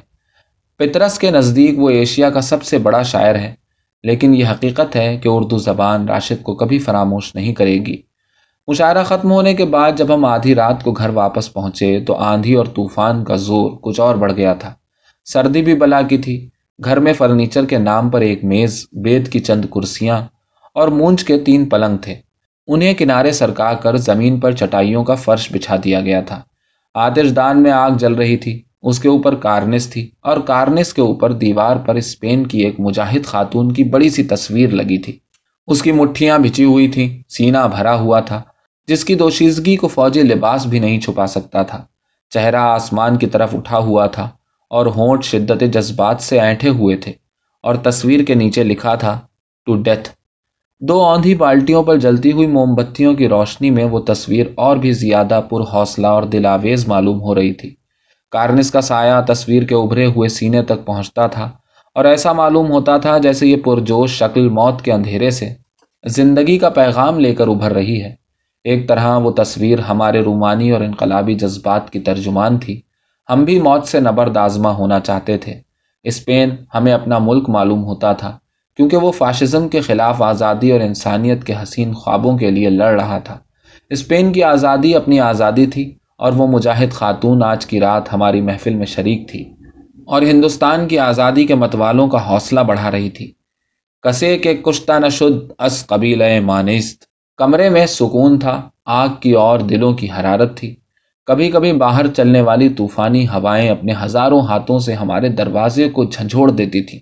پترس 0.79 1.19
کے 1.19 1.31
نزدیک 1.31 1.79
وہ 1.79 1.91
ایشیا 1.91 2.31
کا 2.31 2.41
سب 2.41 2.63
سے 2.63 2.79
بڑا 2.79 3.03
شاعر 3.03 3.35
ہے، 3.35 3.55
لیکن 4.03 4.35
یہ 4.35 4.47
حقیقت 4.47 4.97
ہے 4.97 5.17
کہ 5.17 5.29
اردو 5.29 5.59
زبان 5.59 6.09
راشد 6.09 6.43
کو 6.43 6.55
کبھی 6.55 6.79
فراموش 6.79 7.35
نہیں 7.35 7.55
کرے 7.55 7.75
گی۔ 7.75 8.03
مشاعرہ 8.69 9.05
ختم 9.05 9.31
ہونے 9.31 9.55
کے 9.55 9.65
بعد 9.65 9.93
جب 9.97 10.15
ہم 10.15 10.25
آدھی 10.25 10.55
رات 10.55 10.85
کو 10.85 10.93
گھر 10.93 11.09
واپس 11.09 11.53
پہنچے 11.53 12.01
تو 12.07 12.15
آندھی 12.15 12.55
اور 12.55 12.67
طوفان 12.67 13.25
کا 13.25 13.37
زور 13.37 13.71
کچھ 13.83 14.01
اور 14.01 14.15
بڑھ 14.15 14.33
گیا 14.33 14.55
تھا۔ 14.55 14.75
سردی 15.25 15.63
بھی 15.63 15.75
بلا 15.75 16.03
کی 16.03 16.19
تھی۔ 16.19 16.49
گھر 16.85 17.01
میں 17.01 17.13
فرنیچر 17.13 17.65
کے 17.65 17.79
نام 17.79 18.11
پر 18.11 18.21
ایک 18.21 18.45
میز، 18.45 18.87
بیت 18.93 19.33
کی 19.33 19.41
چند 19.41 19.65
کرسیاں 19.75 20.21
اور 20.75 20.89
مونچ 20.89 21.25
کے 21.25 21.39
تین 21.39 21.69
پلنگ 21.69 21.97
تھے۔ 21.97 22.15
انہیں 22.67 22.95
کنارے 22.95 23.33
سرکا 23.33 23.73
کر 23.75 23.97
زمین 23.97 24.41
پر 24.41 24.53
چٹائیوں 24.53 25.05
کا 25.05 25.15
فرش 25.15 25.53
بچھا 25.53 25.77
دیا 25.85 26.01
گیا 26.01 26.21
تھا۔ 26.21 26.43
آتش 26.95 27.37
دان 27.37 27.63
میں 27.63 27.71
آگ 27.71 27.91
جل 27.91 28.15
رہی 28.15 28.37
تھی۔ 28.37 28.63
اس 28.87 28.99
کے 28.99 29.09
اوپر 29.09 29.35
کارنس 29.35 29.87
تھی 29.91 30.11
اور 30.21 30.41
کارنس 30.41 30.95
کے 30.95 31.03
اوپر 31.03 31.33
دیوار 31.33 31.77
پر 31.77 31.95
اسپین 31.95 32.47
کی 32.47 32.59
ایک 32.59 32.81
مجاہد 32.81 33.25
خاتون 33.25 33.73
کی 33.73 33.85
بڑی 33.85 34.09
سی 34.09 34.23
تصویر 34.23 34.71
لگی 34.71 34.99
تھی۔ 34.99 35.19
اس 35.67 35.83
کی 35.83 35.93
مٹھیاں 35.93 36.39
بچی 36.39 36.65
ہوئی 36.65 36.89
تھیں، 36.89 37.23
سینہ 37.29 37.59
بھرا 37.77 37.95
ہوا 37.95 38.21
تھا، 38.21 38.43
جس 38.89 39.05
کی 39.05 39.15
دوشیزگی 39.15 39.77
کو 39.77 39.89
فوجی 39.89 40.23
لباس 40.23 40.67
بھی 40.67 40.79
نہیں 40.79 41.01
چھپا 41.01 41.27
سکتا 41.27 41.63
تھا۔ 41.63 41.85
چہرہ 42.31 42.57
آسمان 42.57 43.17
کی 43.17 43.27
طرف 43.27 43.55
اٹھا 43.55 43.79
ہوا 43.79 44.07
تھا 44.07 44.29
اور 44.71 44.87
ہونٹ 44.87 45.25
شدت 45.25 45.65
جذبات 45.73 46.21
سے 46.21 46.41
اینٹھے 46.41 46.69
ہوئے 46.69 46.97
تھے 46.97 47.13
اور 47.63 47.75
تصویر 47.75 48.25
کے 48.25 48.35
نیچے 48.35 48.65
لکھا 48.65 48.95
تھا 48.95 49.19
ٹو 49.67 49.77
ڈیتھ 49.83 50.09
دو 50.81 51.01
آندھی 51.03 51.35
بالٹیوں 51.35 51.83
پر 51.83 51.97
جلتی 51.97 52.33
ہوئی 52.33 52.47
موم 52.47 52.75
بتیوں 52.75 53.15
کی 53.15 53.29
روشنی 53.29 53.71
میں 53.71 53.85
وہ 53.85 54.01
تصویر 54.01 54.47
اور 54.55 54.77
بھی 54.77 54.93
زیادہ 54.93 55.41
پر 55.51 55.61
حوصلہ 55.61 56.07
اور 56.07 56.23
دلاویز 56.23 56.89
معلوم 56.89 57.21
ہو 57.21 57.35
رہی 57.35 57.53
تھی۔ 57.53 57.75
کارنس 58.37 58.71
کا 58.71 58.81
سایہ 58.81 59.33
تصویر 59.33 59.63
کے 59.63 59.75
ابھرے 59.75 60.07
ہوئے 60.07 60.29
سینے 60.29 60.63
تک 60.63 60.85
پہنچتا 60.85 61.27
تھا 61.27 61.51
اور 61.95 62.05
ایسا 62.05 62.33
معلوم 62.33 62.71
ہوتا 62.71 62.97
تھا 62.97 63.19
جیسے 63.19 63.47
یہ 63.47 63.57
پرجوش 63.57 64.11
شکل 64.11 64.49
موت 64.49 64.83
کے 64.83 64.93
اندھیرے 64.93 65.31
سے 65.31 65.55
زندگی 66.05 66.59
کا 66.59 66.69
پیغام 66.69 67.19
لے 67.19 67.35
کر 67.35 67.49
ابھر 67.49 67.73
رہی 67.73 68.03
ہے۔ 68.03 68.15
ایک 68.65 68.89
طرح 68.89 69.17
وہ 69.17 69.31
تصویر 69.31 69.79
ہمارے 69.79 70.21
رومانی 70.21 70.71
اور 70.71 70.81
انقلابی 70.81 71.35
جذبات 71.35 71.91
کی 71.91 72.01
ترجمان 72.01 72.59
تھی۔ 72.59 72.81
ہم 73.31 73.45
بھی 73.45 73.61
موت 73.61 73.87
سے 73.87 74.01
نبرد 74.01 74.37
آزما 74.37 74.71
ہونا 74.71 75.01
چاہتے 75.01 75.39
تھے۔ 75.39 75.55
اسپین 76.03 76.51
ہمیں 76.75 76.93
اپنا 76.93 77.19
ملک 77.19 77.49
معلوم 77.49 77.85
ہوتا 77.85 78.13
تھا، 78.13 78.39
کیونکہ 78.77 78.97
وہ 78.97 79.13
فاشزم 79.13 79.69
کے 79.69 79.81
خلاف 79.81 80.23
آزادی 80.23 80.73
اور 80.73 80.81
انسانیت 80.81 81.45
کے 81.45 81.55
حسین 81.63 81.93
خوابوں 81.93 82.39
کے 82.39 82.51
لیے 82.51 82.71
لڑ 82.71 83.01
رہا 83.01 83.19
تھا۔ 83.19 83.39
اسپین 83.91 84.33
کی 84.33 84.43
آزادی 84.43 84.95
اپنی 84.95 85.21
آزادی 85.21 85.67
تھی۔ 85.67 85.95
اور 86.19 86.33
وہ 86.33 86.47
مجاہد 86.47 86.93
خاتون 86.93 87.43
آج 87.43 87.67
کی 87.67 87.81
رات 87.81 88.13
ہماری 88.13 88.41
محفل 88.41 88.75
میں 88.75 88.87
شریک 88.87 89.29
تھی 89.29 89.53
اور 90.07 90.23
ہندوستان 90.23 90.89
کی 90.89 90.99
آزادی 90.99 91.47
کے 91.47 91.55
متوالوں 91.55 92.09
کا 92.09 92.31
حوصلہ 92.31 92.61
بڑھا 92.61 92.91
رہی 92.91 93.11
تھی۔ 93.11 93.33
کسے 94.03 94.39
کے 94.39 94.55
کشتہ 94.55 94.93
نشد 94.93 95.53
اس 95.59 95.87
قبیل 95.87 96.41
مانست۔ 96.41 97.05
کمرے 97.37 97.69
میں 97.69 97.87
سکون 97.87 98.39
تھا، 98.39 98.61
آگ 98.85 99.09
کی 99.21 99.33
اور 99.33 99.59
دلوں 99.61 99.93
کی 99.93 100.07
حرارت 100.11 100.57
تھی۔ 100.57 100.75
کبھی 101.27 101.51
کبھی 101.51 101.73
باہر 101.73 102.07
چلنے 102.07 102.41
والی 102.41 102.69
طوفانی 102.69 103.27
ہوائیں 103.29 103.69
اپنے 103.71 103.93
ہزاروں 104.03 104.41
ہاتھوں 104.41 104.79
سے 104.79 104.93
ہمارے 104.93 105.29
دروازے 105.29 105.89
کو 105.89 106.05
جھنجھوڑ 106.05 106.51
دیتی 106.51 106.83
تھی 106.83 106.99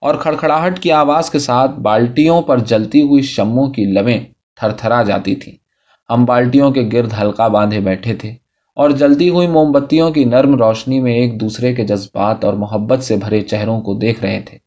اور 0.00 0.14
کھڑکھڑاہٹ 0.14 0.78
کی 0.78 0.92
آواز 0.92 1.30
کے 1.30 1.38
ساتھ 1.38 1.70
بالٹیوں 1.70 2.42
پر 2.42 2.58
جلتی 2.58 3.02
ہوئی 3.02 3.22
شموں 3.22 3.66
کی 3.66 3.84
لویں 3.84 4.20
تھر 4.56 4.70
تھرا 4.70 5.02
جاتی 5.02 5.34
تھیں۔ 5.34 5.65
ہم 6.10 6.24
بالٹیوں 6.24 6.70
کے 6.70 6.88
گرد 6.92 7.12
ہلکا 7.22 7.48
باندھے 7.48 7.80
بیٹھے 7.80 8.14
تھے 8.14 8.34
اور 8.74 8.90
جلتی 8.90 9.28
ہوئی 9.28 9.46
موم 9.46 9.72
بتیوں 9.72 10.10
کی 10.10 10.24
نرم 10.24 10.54
روشنی 10.54 11.00
میں 11.00 11.12
ایک 11.12 11.40
دوسرے 11.40 11.74
کے 11.74 11.84
جذبات 11.84 12.44
اور 12.44 12.54
محبت 12.54 13.02
سے 13.02 13.16
بھرے 13.16 13.40
چہروں 13.40 13.80
کو 13.80 13.94
دیکھ 13.94 14.20
رہے 14.22 14.40
تھے۔ 14.46 14.58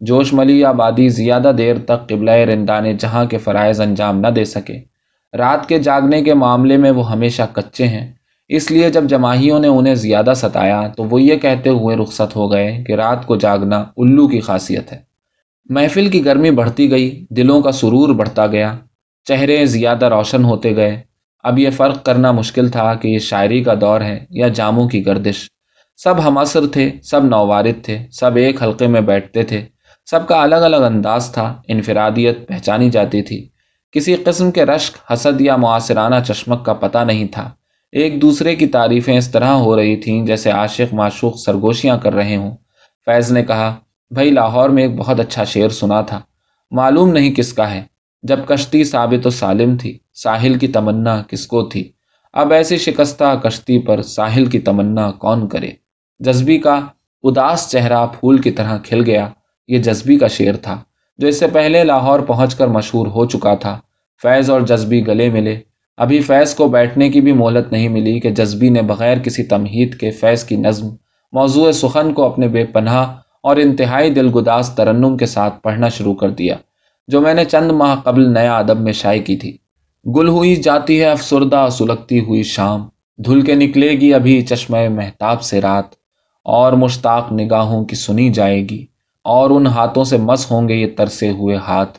جوش 0.00 0.32
ملی 0.32 0.64
آبادی 0.64 1.08
زیادہ 1.08 1.52
دیر 1.58 1.78
تک 1.78 2.08
قبلہ 2.08 2.30
رندان 2.30 2.96
جہاں 2.96 3.24
کے 3.24 3.38
فرائض 3.38 3.80
انجام 3.80 4.20
نہ 4.20 4.26
دے 4.26 4.44
سکے۔ 4.44 4.78
رات 5.38 5.68
کے 5.68 5.78
جاگنے 5.78 6.22
کے 6.22 6.34
معاملے 6.34 6.76
میں 6.76 6.90
وہ 6.90 7.10
ہمیشہ 7.10 7.42
کچے 7.52 7.86
ہیں۔ 7.86 8.12
اس 8.48 8.70
لیے 8.70 8.90
جب 8.90 9.04
جماہیوں 9.04 9.58
نے 9.58 9.68
انہیں 9.68 9.94
زیادہ 9.94 10.32
ستایا 10.36 10.88
تو 10.96 11.04
وہ 11.04 11.22
یہ 11.22 11.36
کہتے 11.36 11.70
ہوئے 11.70 11.96
رخصت 11.96 12.36
ہو 12.36 12.52
گئے 12.52 12.84
کہ 12.86 12.92
رات 12.92 13.26
کو 13.26 13.36
جاگنا 13.36 13.84
الو 13.96 14.28
کی 14.28 14.40
خاصیت 14.40 14.92
ہے۔ 14.92 14.98
محفل 15.64 16.08
کی 16.08 16.24
گرمی 16.24 16.50
بڑھتی 16.50 16.90
گئی، 16.90 17.26
دلوں 17.30 17.62
کا 17.62 17.72
سرور 17.72 18.08
بڑھتا 18.08 18.46
گیا۔ 18.46 18.76
چہرے 19.28 19.66
زیادہ 19.66 20.04
روشن 20.04 20.44
ہوتے 20.44 20.76
گئے۔ 20.76 21.02
اب 21.42 21.58
یہ 21.58 21.70
فرق 21.70 22.04
کرنا 22.04 22.32
مشکل 22.32 22.68
تھا 22.68 22.94
کہ 22.94 23.08
یہ 23.08 23.18
شاعری 23.18 23.62
کا 23.62 23.74
دور 23.80 24.00
ہے 24.00 24.24
یا 24.30 24.48
جاموں 24.48 24.88
کی 24.88 25.06
گردش۔ 25.06 25.50
سب 25.96 26.28
ہم 26.28 26.44
تھے، 26.72 26.90
سب 27.02 27.24
نوارد 27.24 27.84
تھے، 27.84 27.98
سب 28.12 28.36
ایک 28.36 28.62
حلقے 28.62 28.86
میں 28.86 29.00
بیٹھتے 29.00 29.42
تھے۔ 29.42 29.66
سب 30.10 30.28
کا 30.28 30.42
الگ 30.42 30.54
الگ 30.54 30.76
انداز 30.76 31.30
تھا، 31.32 31.62
انفرادیت 31.68 32.48
پہچانی 32.48 32.90
جاتی 32.90 33.22
تھی۔ 33.22 33.48
کسی 33.92 34.14
قسم 34.14 34.50
کے 34.50 34.66
رشک، 34.66 35.12
حسد 35.12 35.40
یا 35.40 35.56
معاصرانہ 35.56 36.14
چشمک 36.26 36.64
کا 36.64 36.72
پتہ 36.72 36.98
نہیں 36.98 37.26
تھا۔ 37.26 37.50
ایک 37.92 38.22
دوسرے 38.22 38.56
کی 38.56 38.66
تعریفیں 38.66 39.18
اس 39.18 39.30
طرح 39.30 39.48
ہو 39.48 39.76
رہی 39.76 39.96
تھیں 39.96 40.26
جیسے 40.26 40.50
عاشق 40.50 40.94
معشوق 40.94 41.38
سرگوشیاں 41.38 41.98
کر 41.98 42.14
رہے 42.14 42.36
ہوں۔ 42.36 42.56
فیض 43.06 43.32
نے 43.32 43.44
کہا، 43.44 43.74
بھائی 44.10 44.30
لاہور 44.30 44.68
میں 44.68 44.82
ایک 44.82 44.96
بہت 44.96 45.20
اچھا 45.20 45.44
شعر 45.44 45.68
سنا 45.68 46.00
تھا۔ 46.00 46.20
معلوم 46.70 47.12
نہیں 47.12 47.34
کس 47.34 47.52
کا 47.52 47.70
ہے۔ 47.70 47.95
جب 48.28 48.40
کشتی 48.46 48.84
ثابت 48.84 49.26
و 49.26 49.30
سالم 49.30 49.76
تھی، 49.76 49.98
ساحل 50.14 50.54
کی 50.54 50.68
تمنا 50.68 51.22
کس 51.22 51.46
کو 51.46 51.62
تھی۔ 51.62 51.92
اب 52.32 52.52
ایسی 52.52 52.78
شکستہ 52.78 53.40
کشتی 53.42 53.78
پر 53.78 54.02
ساحل 54.02 54.46
کی 54.46 54.60
تمنا 54.60 55.10
کون 55.10 55.48
کرے؟ 55.48 55.70
جذبی 56.18 56.58
کا 56.58 56.80
اداس 57.22 57.70
چہرہ 57.70 58.06
پھول 58.06 58.38
کی 58.38 58.50
طرح 58.50 58.78
کھل 58.78 59.02
گیا۔ 59.06 59.28
یہ 59.68 59.78
جذبی 59.78 60.18
کا 60.18 60.26
شعر 60.26 60.56
تھا، 60.56 60.80
جو 61.18 61.28
اس 61.28 61.38
سے 61.38 61.46
پہلے 61.46 61.84
لاہور 61.84 62.20
پہنچ 62.20 62.54
کر 62.54 62.68
مشہور 62.68 63.06
ہو 63.06 63.26
چکا 63.26 63.54
تھا۔ 63.54 63.80
فیض 64.22 64.50
اور 64.50 64.60
جذبی 64.60 65.06
گلے 65.06 65.30
ملے۔ 65.30 65.60
ابھی 65.96 66.20
فیض 66.20 66.54
کو 66.54 66.68
بیٹھنے 66.68 67.08
کی 67.08 67.20
بھی 67.20 67.32
مہلت 67.32 67.72
نہیں 67.72 67.88
ملی 67.88 68.20
کہ 68.20 68.30
جذبی 68.30 68.68
نے 68.68 68.82
بغیر 68.82 69.18
کسی 69.18 69.42
تمہید 69.42 69.94
کے 69.94 70.10
فیض 70.10 70.44
کی 70.44 70.56
نظم، 70.56 70.88
موضوع 71.32 71.72
سخن 71.72 72.12
کو 72.12 72.24
اپنے 72.24 72.48
بے 72.48 72.64
پناہ 72.64 73.14
اور 73.42 73.56
انتہائی 73.56 74.10
دلگداز 74.10 74.70
ترنم 74.70 75.16
کے 75.16 75.26
ساتھ 75.26 75.62
پڑھنا 75.62 75.88
شروع 75.88 76.14
کر 76.14 76.30
دیا۔ 76.30 76.56
جو 77.08 77.20
میں 77.20 77.34
نے 77.34 77.44
چند 77.44 77.70
ماہ 77.72 77.96
قبل 78.04 78.34
نیا 78.34 78.58
ادب 78.58 78.80
میں 78.80 78.92
شائع 78.92 79.22
کی 79.22 79.36
تھی۔ 79.36 79.56
گل 80.16 80.28
ہوئی 80.28 80.56
جاتی 80.56 81.00
ہے 81.00 81.04
افسردہ 81.04 81.68
سلگتی 81.70 82.20
ہوئی 82.20 82.42
شام۔ 82.42 82.88
دھل 83.18 83.40
کے 83.40 83.54
نکلے 83.54 83.90
گی 83.90 84.14
ابھی 84.14 84.42
چشمہ 84.42 84.88
محتاب 84.88 85.42
سے 85.42 85.60
رات۔ 85.60 85.84
اور 86.44 86.72
مشتاق 86.72 87.32
نگاہوں 87.32 87.84
کی 87.84 87.96
سنی 87.96 88.32
جائے 88.32 88.62
گی۔ 88.62 88.86
اور 89.24 89.50
ان 89.50 89.66
ہاتھوں 89.66 90.04
سے 90.04 90.16
مس 90.16 90.50
ہوں 90.50 90.68
گے 90.68 90.74
یہ 90.74 90.86
ترسے 90.96 91.30
ہوئے 91.30 91.56
ہاتھ۔ 91.56 91.98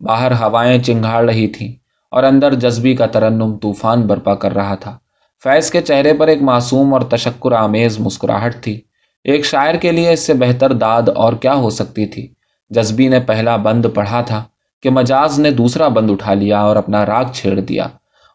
باہر 0.00 0.32
ہوائیں 0.32 0.82
چنگھاڑ 0.82 1.24
رہی 1.24 1.46
تھیں۔ 1.46 1.72
اور 2.10 2.22
اندر 2.22 2.54
جذبی 2.54 2.96
کا 2.96 3.06
ترنم 3.06 3.58
طوفان 3.58 4.02
برپا 4.02 4.34
کر 4.34 4.54
رہا 4.54 4.74
تھا۔ 4.74 4.98
فیض 5.42 5.70
کے 5.70 5.80
چہرے 5.80 6.14
پر 6.14 6.28
ایک 6.28 6.42
معصوم 6.42 6.92
اور 6.92 7.00
تشکر 7.00 7.52
آمیز 7.52 8.00
مسکراہٹ 8.00 8.62
تھی۔ 8.62 8.80
ایک 9.24 9.44
شاعر 9.44 9.74
کے 9.74 9.92
لیے 9.92 10.12
اس 10.12 10.20
سے 10.20 10.34
بہتر 10.34 10.72
داد 10.72 11.02
اور 11.14 11.32
کیا 11.32 11.54
ہو 11.54 11.70
سکتی 11.70 12.06
تھی؟ 12.06 12.35
جذبی 12.70 13.08
نے 13.08 13.20
پہلا 13.20 13.56
بند 13.56 13.86
پڑھا 13.94 14.20
تھا 14.20 14.44
کہ 14.82 14.90
مجاز 14.90 15.38
نے 15.38 15.50
دوسرا 15.50 15.88
بند 15.88 16.10
اٹھا 16.10 16.34
لیا 16.34 16.60
اور 16.60 16.76
اپنا 16.76 17.06
راگ 17.06 17.24
چھیڑ 17.34 17.60
دیا۔ 17.60 17.86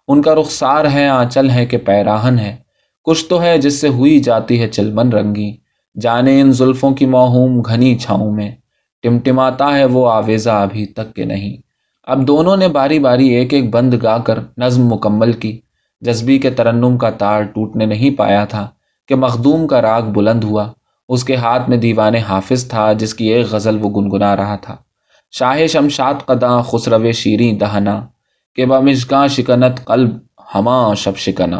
ان 0.08 0.22
کا 0.22 0.36
رخسار 0.36 0.86
ہے، 0.94 1.08
آنچل 1.08 1.50
ہے 1.50 1.66
کہ 1.66 1.78
پیراہن 1.78 2.40
ہے۔ 2.40 2.56
کچھ 3.04 3.26
تو 3.26 3.42
ہے 3.42 3.58
جس 3.58 3.82
سے 3.82 3.88
ہوئی 3.88 4.20
جاتی 4.20 4.62
ہے 4.62 4.68
چلمن 4.68 5.14
رنگی۔ 5.14 5.58
جانے 6.02 6.42
ان 6.42 6.52
زلفوں 6.52 6.92
کی 6.92 7.06
موہوم 7.06 7.62
گھنی 7.62 7.98
چھاؤں 7.98 8.32
میں۔ 8.32 8.52
ٹمٹماتا 9.04 9.78
ہے 9.78 9.86
وہ 9.86 10.12
آویزہ 10.12 10.50
ابھی 10.50 10.86
تک 10.86 11.16
کہ 11.16 11.26
نہیں۔ 11.26 11.62
اب 12.04 12.28
دونوں 12.28 12.58
نے 12.58 12.68
باری 12.68 13.00
باری 13.00 13.28
ایک 13.30 13.54
ایک 13.54 13.70
بند 13.70 13.94
گا 14.04 14.18
کر 14.18 14.40
نظم 14.58 14.88
مکمل 14.88 15.34
کی۔ 15.34 15.62
جذبی 16.02 16.40
کے 16.40 16.50
ترنم 16.50 16.98
کا 16.98 17.10
تار 17.10 17.42
ٹوٹنے 17.44 17.86
نہیں 17.86 18.18
پایا 18.18 18.46
تھا 18.46 18.70
کہ 19.08 19.16
مخدوم 19.16 19.68
کا 19.68 19.82
راگ 19.82 20.02
بلند 20.02 20.44
ہوا۔ 20.44 20.72
اس 21.12 21.24
کے 21.24 21.36
ہاتھ 21.36 21.70
میں 21.70 21.78
دیوان 21.78 22.16
حافظ 22.16 22.68
تھا، 22.68 22.94
جس 22.94 23.14
کی 23.14 23.26
ایک 23.34 23.46
غزل 23.52 23.78
وہ 23.82 23.90
گنگنا 23.90 24.36
رہا 24.36 24.56
تھا۔ 24.56 24.76
شاہ 25.32 25.68
شمشاد 25.68 26.14
قداں 26.26 26.62
خسرو 26.64 27.12
شیریں 27.12 27.60
دہنا، 27.60 28.08
کہ 28.56 28.66
بمشگاں 28.66 29.28
شکنت 29.28 29.86
قلب 29.86 30.10
ہماں 30.56 30.96
شب 30.96 31.18
شکنا 31.18 31.60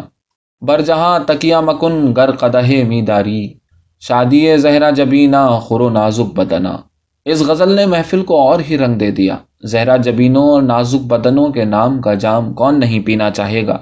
بر 0.60 0.80
جہاں 0.80 1.18
تکیا 1.26 1.60
مکن، 1.60 2.12
گر 2.16 2.30
قدہ 2.30 2.62
می 2.88 3.02
داری 3.02 3.42
شادی 4.00 4.56
زہرا 4.56 4.90
جبینا 4.90 5.58
خرو 5.58 5.88
نازک 5.90 6.34
بدنا 6.34 6.76
اس 7.24 7.42
غزل 7.42 7.72
نے 7.72 7.86
محفل 7.86 8.22
کو 8.22 8.34
اور 8.48 8.60
ہی 8.70 8.78
رنگ 8.78 8.94
دے 8.94 9.10
دیا۔ 9.10 9.36
زہرا 9.64 9.96
جبینوں 9.96 10.48
اور 10.48 10.62
نازک 10.62 11.04
بدنوں 11.06 11.48
کے 11.48 11.64
نام 11.64 12.00
کا 12.00 12.14
جام 12.14 12.54
کون 12.54 12.80
نہیں 12.80 13.00
پینا 13.00 13.30
چاہے 13.30 13.66
گا؟ 13.66 13.78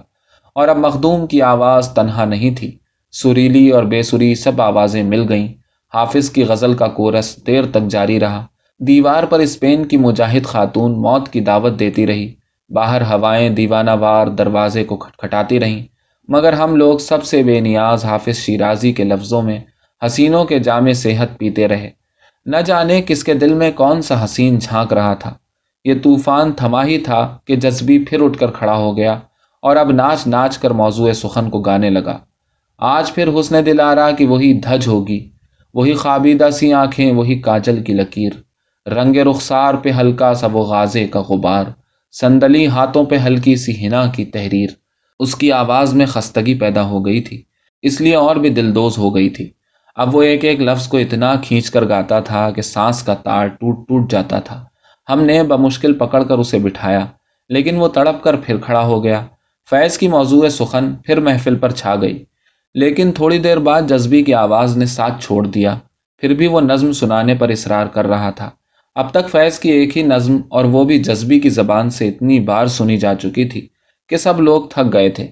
اور 0.54 0.68
اب 0.68 0.76
مخدوم 0.76 1.26
کی 1.26 1.42
آواز 1.42 1.88
تنہا 1.88 2.24
نہیں 2.24 2.54
تھی۔ 2.54 2.78
سریلی 3.12 3.70
اور 3.70 3.84
بے 3.84 4.02
سری 4.02 4.34
سب 4.34 4.62
آوازیں 4.62 5.02
مل 5.02 5.28
گئیں۔ 5.28 5.59
حافظ 5.94 6.30
کی 6.30 6.44
غزل 6.44 6.74
کا 6.74 6.86
کورس 6.86 7.46
دیر 7.46 7.64
تک 7.64 7.88
جاری 7.90 8.20
رہا۔ 8.20 8.46
دیوار 8.78 9.22
پر 9.22 9.38
اسپین 9.38 9.84
کی 9.84 9.96
مجاہد 9.96 10.44
خاتون 10.44 10.92
موت 10.92 11.28
کی 11.28 11.40
دعوت 11.40 11.78
دیتی 11.78 12.06
رہی۔ 12.06 12.34
باہر 12.70 13.02
ہوائیں 13.02 13.50
دیوانہ 13.50 13.90
وار 14.00 14.26
دروازے 14.26 14.84
کو 14.84 14.96
کھٹکھٹاتی 14.96 15.60
رہیں۔ 15.60 15.86
مگر 16.28 16.52
ہم 16.52 16.76
لوگ 16.76 16.98
سب 16.98 17.24
سے 17.24 17.42
بے 17.42 17.60
نیاز 17.60 18.04
حافظ 18.04 18.36
شیرازی 18.36 18.92
کے 18.92 19.04
لفظوں 19.04 19.42
میں 19.42 19.60
حسینوں 20.06 20.44
کے 20.44 20.58
جامع 20.58 20.92
صحت 20.92 21.38
پیتے 21.38 21.68
رہے۔ 21.68 21.90
نہ 22.46 22.56
جانے 22.56 23.02
کس 23.02 23.24
کے 23.24 23.34
دل 23.34 23.54
میں 23.54 23.72
کون 23.72 24.02
سا 24.02 24.24
حسین 24.24 24.58
جھانک 24.58 24.92
رہا 24.92 25.14
تھا۔ 25.14 25.34
یہ 25.84 25.94
طوفان 26.02 26.52
تھما 26.52 26.84
ہی 26.84 26.98
تھا 26.98 27.38
کہ 27.44 27.56
جذبی 27.56 28.04
پھر 28.04 28.22
اٹھ 28.22 28.38
کر 28.38 28.50
کھڑا 28.50 28.76
ہو 28.76 28.96
گیا 28.96 29.18
اور 29.62 29.76
اب 29.76 29.90
ناچ 29.90 30.26
ناچ 30.26 30.58
کر 30.58 30.70
موضوع 30.70 31.12
سخن 31.12 31.50
کو 31.50 31.60
گانے 31.60 31.90
لگا۔ 31.90 32.18
آج 32.78 33.14
پھر 33.14 33.40
حسن 33.40 33.66
دل 33.66 33.80
آ 33.80 33.94
رہا 33.94 34.10
کہ 34.10 34.26
وہی 34.26 34.52
دھج 34.52 34.88
ہوگی۔ 34.88 35.29
وہی 35.74 35.92
خوابیدہ 35.94 36.48
سی 36.52 36.72
آنکھیں، 36.72 37.12
وہی 37.12 37.38
کاجل 37.40 37.82
کی 37.82 37.92
لکیر۔ 37.92 38.32
رنگ 38.88 39.16
رخسار 39.16 39.74
پہ 39.74 39.90
ہلکا 39.90 40.34
سا 40.34 40.46
وہ 40.46 40.64
غازے 40.64 41.08
کا 41.08 41.20
غبار۔ 41.20 41.64
سندلی 42.12 42.66
ہاتھوں 42.66 43.04
پہ 43.04 43.18
ہلکی 43.18 43.56
سی 43.56 43.86
ہنا 43.86 44.06
کی 44.06 44.24
تحریر۔ 44.24 44.68
اس 45.18 45.34
کی 45.34 45.52
آواز 45.52 45.94
میں 45.94 46.06
خستگی 46.06 46.54
پیدا 46.54 46.82
ہو 46.82 47.06
گئی 47.06 47.20
تھی، 47.20 47.42
اس 47.82 48.00
لیے 48.00 48.14
اور 48.14 48.36
بھی 48.36 48.50
دلدوز 48.50 48.98
ہو 48.98 49.14
گئی 49.14 49.28
تھی۔ 49.30 49.50
اب 49.96 50.16
وہ 50.16 50.22
ایک 50.22 50.44
ایک 50.44 50.60
لفظ 50.60 50.88
کو 50.88 50.96
اتنا 50.96 51.34
کھینچ 51.42 51.70
کر 51.70 51.88
گاتا 51.88 52.20
تھا 52.20 52.50
کہ 52.50 52.62
سانس 52.62 53.02
کا 53.02 53.14
تار 53.14 53.46
ٹوٹ 53.46 53.88
ٹوٹ 53.88 54.10
جاتا 54.10 54.40
تھا۔ 54.40 54.64
ہم 55.08 55.22
نے 55.22 55.42
بمشکل 55.42 55.92
پکڑ 55.92 56.22
کر 56.22 56.38
اسے 56.38 56.58
بٹھایا، 56.58 57.06
لیکن 57.48 57.76
وہ 57.76 57.88
تڑپ 57.88 58.22
کر 58.22 58.36
پھر 58.36 58.56
کھڑا 58.56 58.84
ہو 58.84 59.04
گیا۔ 59.04 59.26
فیض 59.70 59.98
کی 59.98 60.08
موضوع 60.08 60.48
سخن 60.48 60.94
پھر 60.96 61.20
محفل 61.20 61.58
پر 61.58 61.70
چھا 61.70 61.94
گئی۔ 61.96 62.24
لیکن 62.74 63.12
تھوڑی 63.12 63.38
دیر 63.38 63.56
بعد 63.58 63.82
جذبی 63.88 64.22
کی 64.22 64.34
آواز 64.34 64.76
نے 64.76 64.86
ساتھ 64.86 65.24
چھوڑ 65.24 65.46
دیا، 65.46 65.78
پھر 66.18 66.34
بھی 66.34 66.46
وہ 66.46 66.60
نظم 66.60 66.92
سنانے 66.92 67.34
پر 67.34 67.48
اصرار 67.48 67.86
کر 67.86 68.06
رہا 68.06 68.30
تھا۔ 68.30 68.50
اب 68.94 69.10
تک 69.10 69.28
فیض 69.30 69.58
کی 69.58 69.70
ایک 69.70 69.98
ہی 69.98 70.02
نظم 70.02 70.40
اور 70.48 70.64
وہ 70.64 70.84
بھی 70.84 70.98
جذبی 70.98 71.40
کی 71.40 71.48
زبان 71.48 71.90
سے 71.90 72.08
اتنی 72.08 72.40
بار 72.40 72.66
سنی 72.66 72.96
جا 72.96 73.14
چکی 73.14 73.44
تھی 73.44 73.68
کہ 74.08 74.16
سب 74.16 74.40
لوگ 74.40 74.62
تھک 74.62 74.92
گئے 74.92 75.08
تھے۔ 75.08 75.26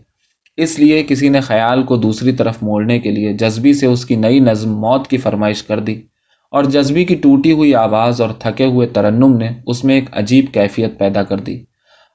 اس 0.57 0.79
لیے 0.79 1.03
کسی 1.09 1.29
نے 1.29 1.41
خیال 1.41 1.83
کو 1.83 1.97
دوسری 1.97 2.33
طرف 2.33 2.63
موڑنے 2.63 2.99
کے 2.99 3.11
لیے 3.11 3.33
جذبی 3.33 3.73
سے 3.73 3.87
اس 3.87 4.05
کی 4.07 4.17
نئی 4.17 4.41
نظم 4.41 4.73
موت 4.73 5.09
کی 5.09 5.17
فرمائش 5.17 5.63
کر 5.63 5.81
دی۔ 5.81 6.03
اور 6.51 6.65
جذبی 6.65 7.05
کی 7.05 7.15
ٹوٹی 7.15 7.53
ہوئی 7.53 7.75
آواز 7.75 8.21
اور 8.21 8.31
تھکے 8.39 8.65
ہوئے 8.65 8.87
ترنم 8.87 9.37
نے 9.37 9.49
اس 9.67 9.85
میں 9.85 9.95
ایک 9.95 10.05
عجیب 10.13 10.45
کیفیت 10.53 10.99
پیدا 10.99 11.23
کر 11.23 11.37
دی۔ 11.37 11.65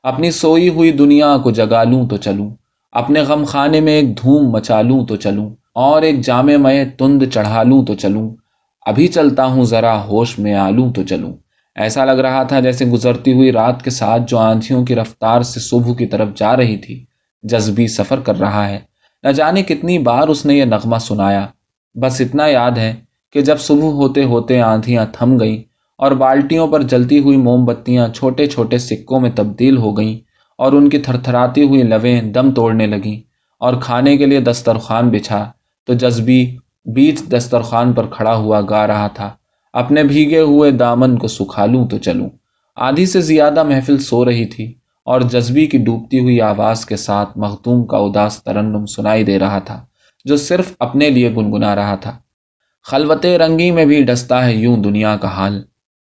اپنی 0.04 0.32
سوئی 0.32 0.70
ہوئی 0.70 0.92
دنیا 0.92 1.38
کو 1.38 1.52
جگا 1.52 1.84
لوں 1.84 2.08
تو 2.08 2.18
چلوں۔ 2.18 2.50
اپنے 2.94 3.22
غم 3.22 3.44
خانے 3.44 3.80
میں 3.80 3.94
ایک 3.94 4.18
دھوم 4.18 4.52
مچا 4.52 4.82
لوں 4.82 5.06
تو 5.06 5.16
چلوں، 5.16 5.50
اور 5.74 6.02
ایک 6.02 6.22
جامع 6.22 6.56
میں 6.58 6.86
تند 6.98 7.24
چڑھا 7.34 7.64
لوں 7.64 7.86
تو 7.86 7.96
چلوں۔ 7.96 8.30
ابھی 8.86 9.08
چلتا 9.08 9.46
ہوں 9.46 9.64
ذرا 9.64 10.06
ہوش 10.06 10.40
میں 10.40 10.54
آلوں 10.56 10.92
تو 10.94 11.04
چلوں۔ 11.04 11.34
ایسا 11.76 12.06
لگ 12.06 12.12
رہا 12.12 12.44
تھا 12.44 12.60
جیسے 12.60 12.86
گزرتی 12.86 13.34
ہوئی 13.34 13.52
رات 13.52 13.84
کے 13.84 13.90
ساتھ 13.90 14.22
جو 14.28 14.38
آندھیوں 14.38 14.86
کی 14.86 14.96
رفتار 14.96 15.42
سے 15.42 15.60
صبح 15.60 15.94
کی 15.94 16.06
طرف 16.06 16.28
جا 16.36 16.56
رہی 16.58 16.78
تھی۔ 16.78 17.06
جذبی 17.44 17.88
سفر 17.88 18.20
کر 18.20 18.40
رہا 18.40 18.70
ہے۔ 18.70 18.80
نہ 19.24 19.30
جانے 19.30 19.64
کتنی 19.64 19.98
بار 19.98 20.28
اس 20.28 20.46
نے 20.46 20.56
یہ 20.56 20.66
نغمہ 20.66 20.98
سنایا۔ 20.98 21.46
بس 21.96 22.22
اتنا 22.22 22.48
یاد 22.48 22.78
ہے 22.78 22.94
کہ 23.32 23.42
جب 23.42 23.60
صبح 23.60 23.92
ہوتے 23.92 24.24
ہوتے 24.24 24.62
آندھیاں 24.62 25.06
تھم 25.14 25.40
گئیں 25.40 25.58
اور 26.00 26.12
بالٹیوں 26.12 26.68
پر 26.68 26.82
جلتی 26.82 27.20
ہوئی 27.20 27.38
موم 27.38 27.66
بتیاں 27.66 28.08
چھوٹے 28.08 28.46
چھوٹے 28.46 28.78
سکوں 28.78 29.20
میں 29.20 29.32
تبدیل 29.36 29.78
ہو 29.78 29.98
گئیں 29.98 30.33
اور 30.58 30.74
ان 30.74 30.90
کی 30.90 30.98
تھر 30.98 31.18
تھراتی 31.18 31.64
ہوئی 31.64 31.84
لویں 31.84 32.22
دم 32.22 32.52
توڑنے 32.52 32.88
لگیں 32.88 33.20
اور 33.62 33.74
کھانے 33.82 34.18
کے 34.18 34.26
لیے 34.26 34.40
دسترخوان 34.40 35.10
بچھا 35.10 35.52
تو 35.88 35.94
جذبی 35.94 36.58
بیچ 36.86 37.22
دسترخوان 37.24 37.94
پر 37.94 38.08
کھڑا 38.08 38.36
ہوا 38.36 38.62
گا 38.70 38.88
رہا 38.88 39.08
تھا۔ 39.08 39.32
اپنے 39.74 40.04
بھیگے 40.04 40.40
ہوئے 40.40 40.72
دامن 40.72 41.18
کو 41.18 41.28
سکھا 41.28 41.66
لوں 41.66 41.88
تو 41.88 41.98
چلوں۔ 41.98 42.30
آدھی 42.76 43.06
سے 43.06 43.22
زیادہ 43.22 43.64
محفل 43.64 43.98
سو 43.98 44.26
رہی 44.26 44.46
تھی 44.46 44.74
اور 45.06 45.22
جذبی 45.22 45.66
کی 45.66 45.78
ڈوبتی 45.78 46.20
ہوئی 46.20 46.42
آواز 46.42 46.86
کے 46.86 46.96
ساتھ 46.96 47.38
مختوم 47.38 47.86
کا 47.86 47.98
اداس 47.98 48.44
ترنم 48.44 48.86
سنائی 48.86 49.24
دے 49.24 49.40
رہا 49.40 49.60
تھا، 49.60 49.86
جو 50.26 50.38
صرف 50.38 50.74
اپنے 50.80 51.10
لیے 51.10 51.30
گنگنا 51.36 51.76
رہا 51.76 51.96
تھا۔ 51.96 52.18
خلوت 52.84 53.26
رنگی 53.26 53.72
میں 53.72 53.86
بھی 53.86 54.04
ڈستا 54.04 54.46
ہے 54.46 54.54
یوں 54.54 54.78
دنیا 54.78 55.16
کا 55.18 55.28
حال، 55.28 55.62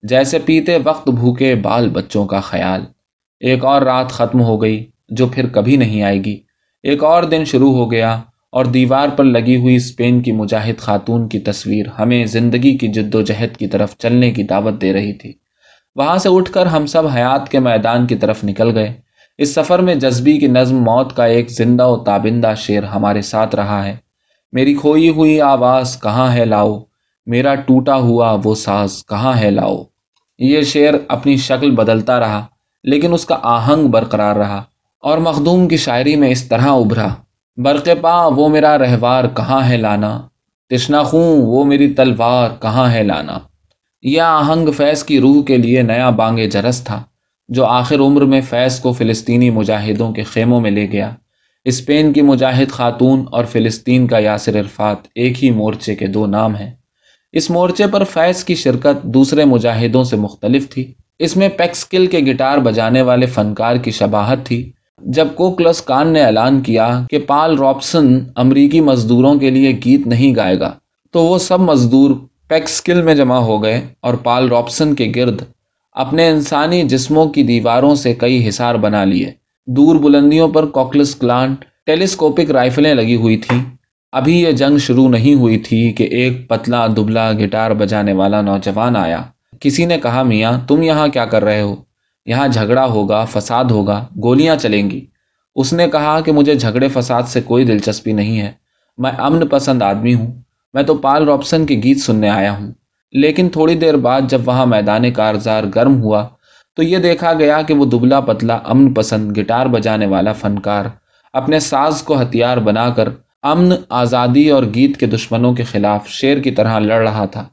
جیسے 0.04 0.40
پیتے 0.40 0.78
وقت 0.84 1.10
بھوکے 1.10 1.56
بال 1.56 1.90
بچوں 1.90 2.26
کا 2.26 2.40
خیال۔ 2.40 2.86
ایک 3.44 3.66
اور 3.66 3.82
رات 3.82 4.10
ختم 4.10 4.42
ہو 4.42 4.62
گئی 4.62 4.86
جو 5.10 5.28
پھر 5.28 5.48
کبھی 5.48 5.78
نہیں 5.78 6.04
آئے 6.04 6.24
گی۔ 6.24 6.40
ایک 6.84 7.04
اور 7.04 7.24
دن 7.24 7.46
شروع 7.46 7.72
ہو 7.74 7.92
گیا 7.92 8.22
اور 8.52 8.66
دیوار 8.66 9.08
پر 9.10 9.24
لگی 9.24 9.56
ہوئی 9.56 9.76
اسپین 9.76 10.22
کی 10.22 10.32
مجاہد 10.32 10.80
خاتون 10.80 11.30
کی 11.30 11.40
تصویر 11.40 11.86
ہمیں 12.00 12.26
زندگی 12.26 12.78
کی 12.78 12.88
جد 12.88 13.16
و 13.16 13.22
جہد 13.22 13.58
کی 13.58 13.68
طرف 13.68 13.98
چلنے 13.98 14.32
کی 14.32 14.44
دعوت 14.44 14.82
دے 14.82 14.94
رہی 14.94 15.14
تھی۔ 15.14 15.34
وہاں 15.96 16.18
سے 16.18 16.30
اٹھ 16.32 16.52
کر 16.52 16.66
ہم 16.66 16.86
سب 16.86 17.08
حیات 17.08 17.50
کے 17.50 17.60
میدان 17.60 18.08
کی 18.08 18.16
طرف 18.16 18.44
نکل 18.44 18.78
گئے۔ 18.78 18.94
اس 19.38 19.56
سفر 19.56 19.80
میں 19.80 19.96
جذبی 19.96 20.38
کی 20.38 20.48
نظم 20.48 20.78
موت 20.78 21.16
کا 21.16 21.26
ایک 21.26 21.50
زندہ 21.50 21.88
و 21.88 21.98
تابندہ 21.98 22.54
شعر 22.58 22.84
ہمارے 22.84 23.22
ساتھ 23.22 23.56
رہا 23.56 23.86
ہے۔ 23.86 23.96
میری 24.52 24.74
کھوئی 24.74 25.10
ہوئی 25.10 25.42
آواز 25.42 26.02
کہاں 26.02 26.34
ہے 26.34 26.46
لاؤ؟ 26.46 26.80
میرا 27.26 27.56
ٹوٹا 27.56 27.96
ہوا 27.96 28.38
وہ 28.44 28.56
ساز 28.56 29.06
کہاں 29.06 29.34
ہے 29.42 29.52
لاؤ؟ 29.52 29.84
یہ 30.40 30.62
شعر 30.62 30.94
اپنی 31.08 31.38
شکل 31.38 31.72
بدلتا 31.72 32.20
رہا۔ 32.20 32.46
لیکن 32.84 33.14
اس 33.14 33.26
کا 33.26 33.38
آہنگ 33.42 33.88
برقرار 33.88 34.36
رہا 34.36 34.64
اور 35.00 35.18
مخدوم 35.18 35.68
کی 35.68 35.78
شاعری 35.78 36.16
میں 36.16 36.30
اس 36.30 36.44
طرح 36.44 36.68
ابھرا، 36.68 37.08
برق 37.58 37.90
پا، 38.02 38.28
وہ 38.28 38.50
میرا 38.50 38.78
رہوار 38.78 39.24
کہاں 39.36 39.70
ہے 39.70 39.78
لانا؟ 39.78 40.22
تشنا 40.70 41.04
خوں 41.04 41.42
وہ 41.42 41.66
میری 41.66 41.94
تلوار 41.94 42.50
کہاں 42.62 42.92
ہے 42.92 43.04
لانا؟ 43.04 43.40
یہ 44.02 44.22
آہنگ 44.22 44.72
فیض 44.72 45.04
کی 45.04 45.20
روح 45.20 45.44
کے 45.44 45.58
لیے 45.58 45.82
نیا 45.82 46.10
بانگ 46.10 46.40
جرس 46.50 46.84
تھا، 46.84 47.04
جو 47.48 47.66
آخر 47.66 48.00
عمر 48.00 48.22
میں 48.22 48.42
فیض 48.42 48.80
کو 48.80 48.94
فلسطینی 48.94 49.50
مجاہدوں 49.50 50.14
کے 50.14 50.24
خیموں 50.24 50.62
میں 50.62 50.72
لے 50.72 50.92
گیا۔ 50.92 51.12
اسپین 51.64 52.14
کی 52.14 52.22
مجاہد 52.22 52.72
خاتون 52.72 53.26
اور 53.32 53.46
فلسطین 53.46 54.08
کا 54.08 54.20
یاسر 54.20 54.60
عرفات 54.60 54.98
ایک 55.16 55.44
ہی 55.44 55.52
مورچے 55.52 55.96
کے 55.96 56.08
دو 56.08 56.26
نام 56.26 56.56
ہیں۔ 56.56 56.72
اس 57.32 57.50
مورچے 57.50 57.88
پر 57.88 58.04
فیض 58.04 58.44
کی 58.44 58.56
شرکت 58.56 59.04
دوسرے 59.04 59.46
مجاہدوں 59.46 60.04
سے 60.04 60.16
مختلف 60.16 60.70
تھی۔ 60.70 60.94
اس 61.24 61.38
میں 61.38 61.50
پیکسکل 61.50 62.06
کے 62.06 62.20
گٹار 62.20 62.58
بجانے 62.58 63.02
والے 63.02 63.26
فنکار 63.26 63.76
کی 63.76 63.92
شباہت 63.92 64.46
تھی۔ 64.46 64.72
جب 65.02 65.28
کوکلس 65.36 65.82
کان 65.82 66.08
نے 66.08 66.22
اعلان 66.22 66.62
کیا 66.62 66.88
کہ 67.10 67.20
پال 67.20 67.58
رابسن 67.58 68.08
امریکی 68.36 68.82
مزدوروں 68.82 69.36
کے 69.36 69.50
لیے 69.50 69.72
گیت 69.86 70.08
نہیں 70.08 70.36
گائے 70.36 70.60
گا، 70.60 70.72
تو 71.14 71.24
وہ 71.24 71.38
سب 71.38 71.60
مزدور 71.60 72.12
پیکسکل 72.48 73.02
میں 73.02 73.16
جمع 73.16 73.38
ہو 73.38 73.64
گئے 73.64 73.82
اور 74.00 74.14
پال 74.14 74.50
رابسن 74.50 74.94
کے 74.96 75.12
گرد 75.16 75.42
اپنے 75.96 76.30
انسانی 76.30 76.82
جسموں 76.84 77.26
کی 77.26 77.44
دیواروں 77.44 77.96
سے 77.96 78.14
کئی 78.14 78.48
حصار 78.50 78.76
بنا 78.76 79.04
لیے۔ 79.04 79.32
دور 79.68 79.96
بلندیوں 79.96 80.48
پر 80.48 80.66
کوکلس 80.66 81.16
کلانٹ 81.16 81.66
ٹیلیسکوپک 81.86 82.52
رائفلیں 82.52 82.94
لگی 82.94 83.16
ہوئی 83.16 83.38
تھیں۔ 83.38 83.60
ابھی 84.14 84.42
یہ 84.42 84.52
جنگ 84.52 84.78
شروع 84.78 85.10
نہیں 85.10 85.36
ہوئی 85.36 85.58
تھی 85.58 85.92
کہ 85.92 86.04
ایک 86.04 86.48
پتلا 86.50 86.88
دبلا 86.88 87.32
گٹار 87.32 87.72
بجانے 87.72 88.14
والا 88.14 88.42
نوجوان 88.42 88.96
آیا۔ 88.96 89.22
کسی 89.64 89.86
نے 89.86 89.98
کہا، 89.98 90.24
میاں، 90.24 90.52
تم 90.68 90.82
یہاں 90.82 91.08
کیا 91.08 91.26
کر 91.26 91.44
رہے 91.44 91.62
ہو؟ 91.62 91.76
یہاں 92.26 92.48
جھگڑا 92.48 92.86
ہوگا، 92.86 93.26
فساد 93.26 93.66
ہوگا، 93.66 94.08
گولیاں 94.24 94.56
چلیں 94.56 94.92
گی۔ 94.92 95.06
اس 95.56 95.74
نے 95.74 95.88
کہا 95.88 96.22
کہ 96.22 96.32
مجھے 96.32 96.56
جھگڑے، 96.56 96.88
فساد 96.88 97.24
سے 97.24 97.42
کوئی 97.42 97.66
دلچسپی 97.66 98.12
نہیں 98.12 98.40
ہے۔ 98.42 98.52
میں 98.98 99.12
امن 99.18 99.48
پسند 99.48 99.82
آدمی 99.82 100.14
ہوں۔ 100.14 100.42
میں 100.74 100.84
تو 100.84 100.96
پال 100.96 101.28
رابسن 101.28 101.66
کے 101.66 101.76
گیت 101.76 101.98
سننے 101.98 102.30
آیا 102.30 102.58
ہوں۔ 102.58 102.72
لیکن 103.12 103.50
تھوڑی 103.50 103.76
دیر 103.76 103.94
بعد 103.94 104.22
جب 104.30 104.42
وہاں 104.46 104.66
میدان 104.66 105.12
کارزار 105.12 105.64
گرم 105.76 106.02
ہوا، 106.02 106.28
تو 106.76 106.84
یہ 106.84 106.98
دیکھا 106.98 107.34
گیا 107.34 107.62
کہ 107.62 107.74
وہ 107.74 107.86
دبلا 107.86 108.20
پتلا 108.20 108.56
امن 108.56 108.94
پسند 108.94 109.38
گٹار 109.38 109.66
بجانے 109.66 110.06
والا 110.06 110.34
فنکار 110.34 110.86
اپنے 111.34 111.60
ساز 111.60 112.02
کو 112.02 112.22
ہتھیار 112.22 112.58
بنا 112.58 112.90
کر 112.90 113.10
امن، 113.44 113.76
آزادی 113.90 114.50
اور 114.50 114.64
گیت 114.76 114.98
کے 114.98 115.06
دشمنوں 115.06 115.54
کے 115.54 115.64
خلاف 115.64 116.08
شیر 116.08 116.38
کی 116.38 116.52
طرح 116.52 116.80
لڑ 116.80 117.10
رہا 117.10 117.26
تھا۔ 117.26 117.46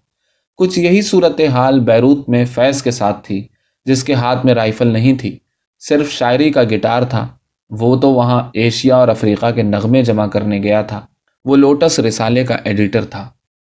کچھ 0.60 0.78
یہی 0.78 1.02
صورت 1.02 1.40
حال 1.40 1.80
بیروت 1.80 2.28
میں 2.28 2.44
فیض 2.44 2.82
کے 2.82 2.90
ساتھ 2.90 3.26
تھی، 3.26 3.48
جس 3.84 4.04
کے 4.04 4.14
ہاتھ 4.14 4.46
میں 4.46 4.54
رائفل 4.54 4.86
نہیں 4.86 5.18
تھی، 5.18 5.38
صرف 5.80 6.10
شاعری 6.10 6.50
کا 6.50 6.62
گٹار 6.62 7.02
تھا۔ 7.02 7.28
وہ 7.70 7.96
تو 7.96 8.10
وہاں 8.10 8.50
ایشیا 8.54 8.96
اور 8.96 9.08
افریقہ 9.08 9.50
کے 9.50 9.62
نغمے 9.62 10.02
جمع 10.02 10.26
کرنے 10.26 10.58
گیا 10.62 10.82
تھا۔ 10.82 11.06
وہ 11.44 11.56
لوٹس 11.56 11.98
رسالے 11.98 12.44
کا 12.44 12.56
ایڈیٹر 12.64 13.04
تھا۔ 13.04 13.30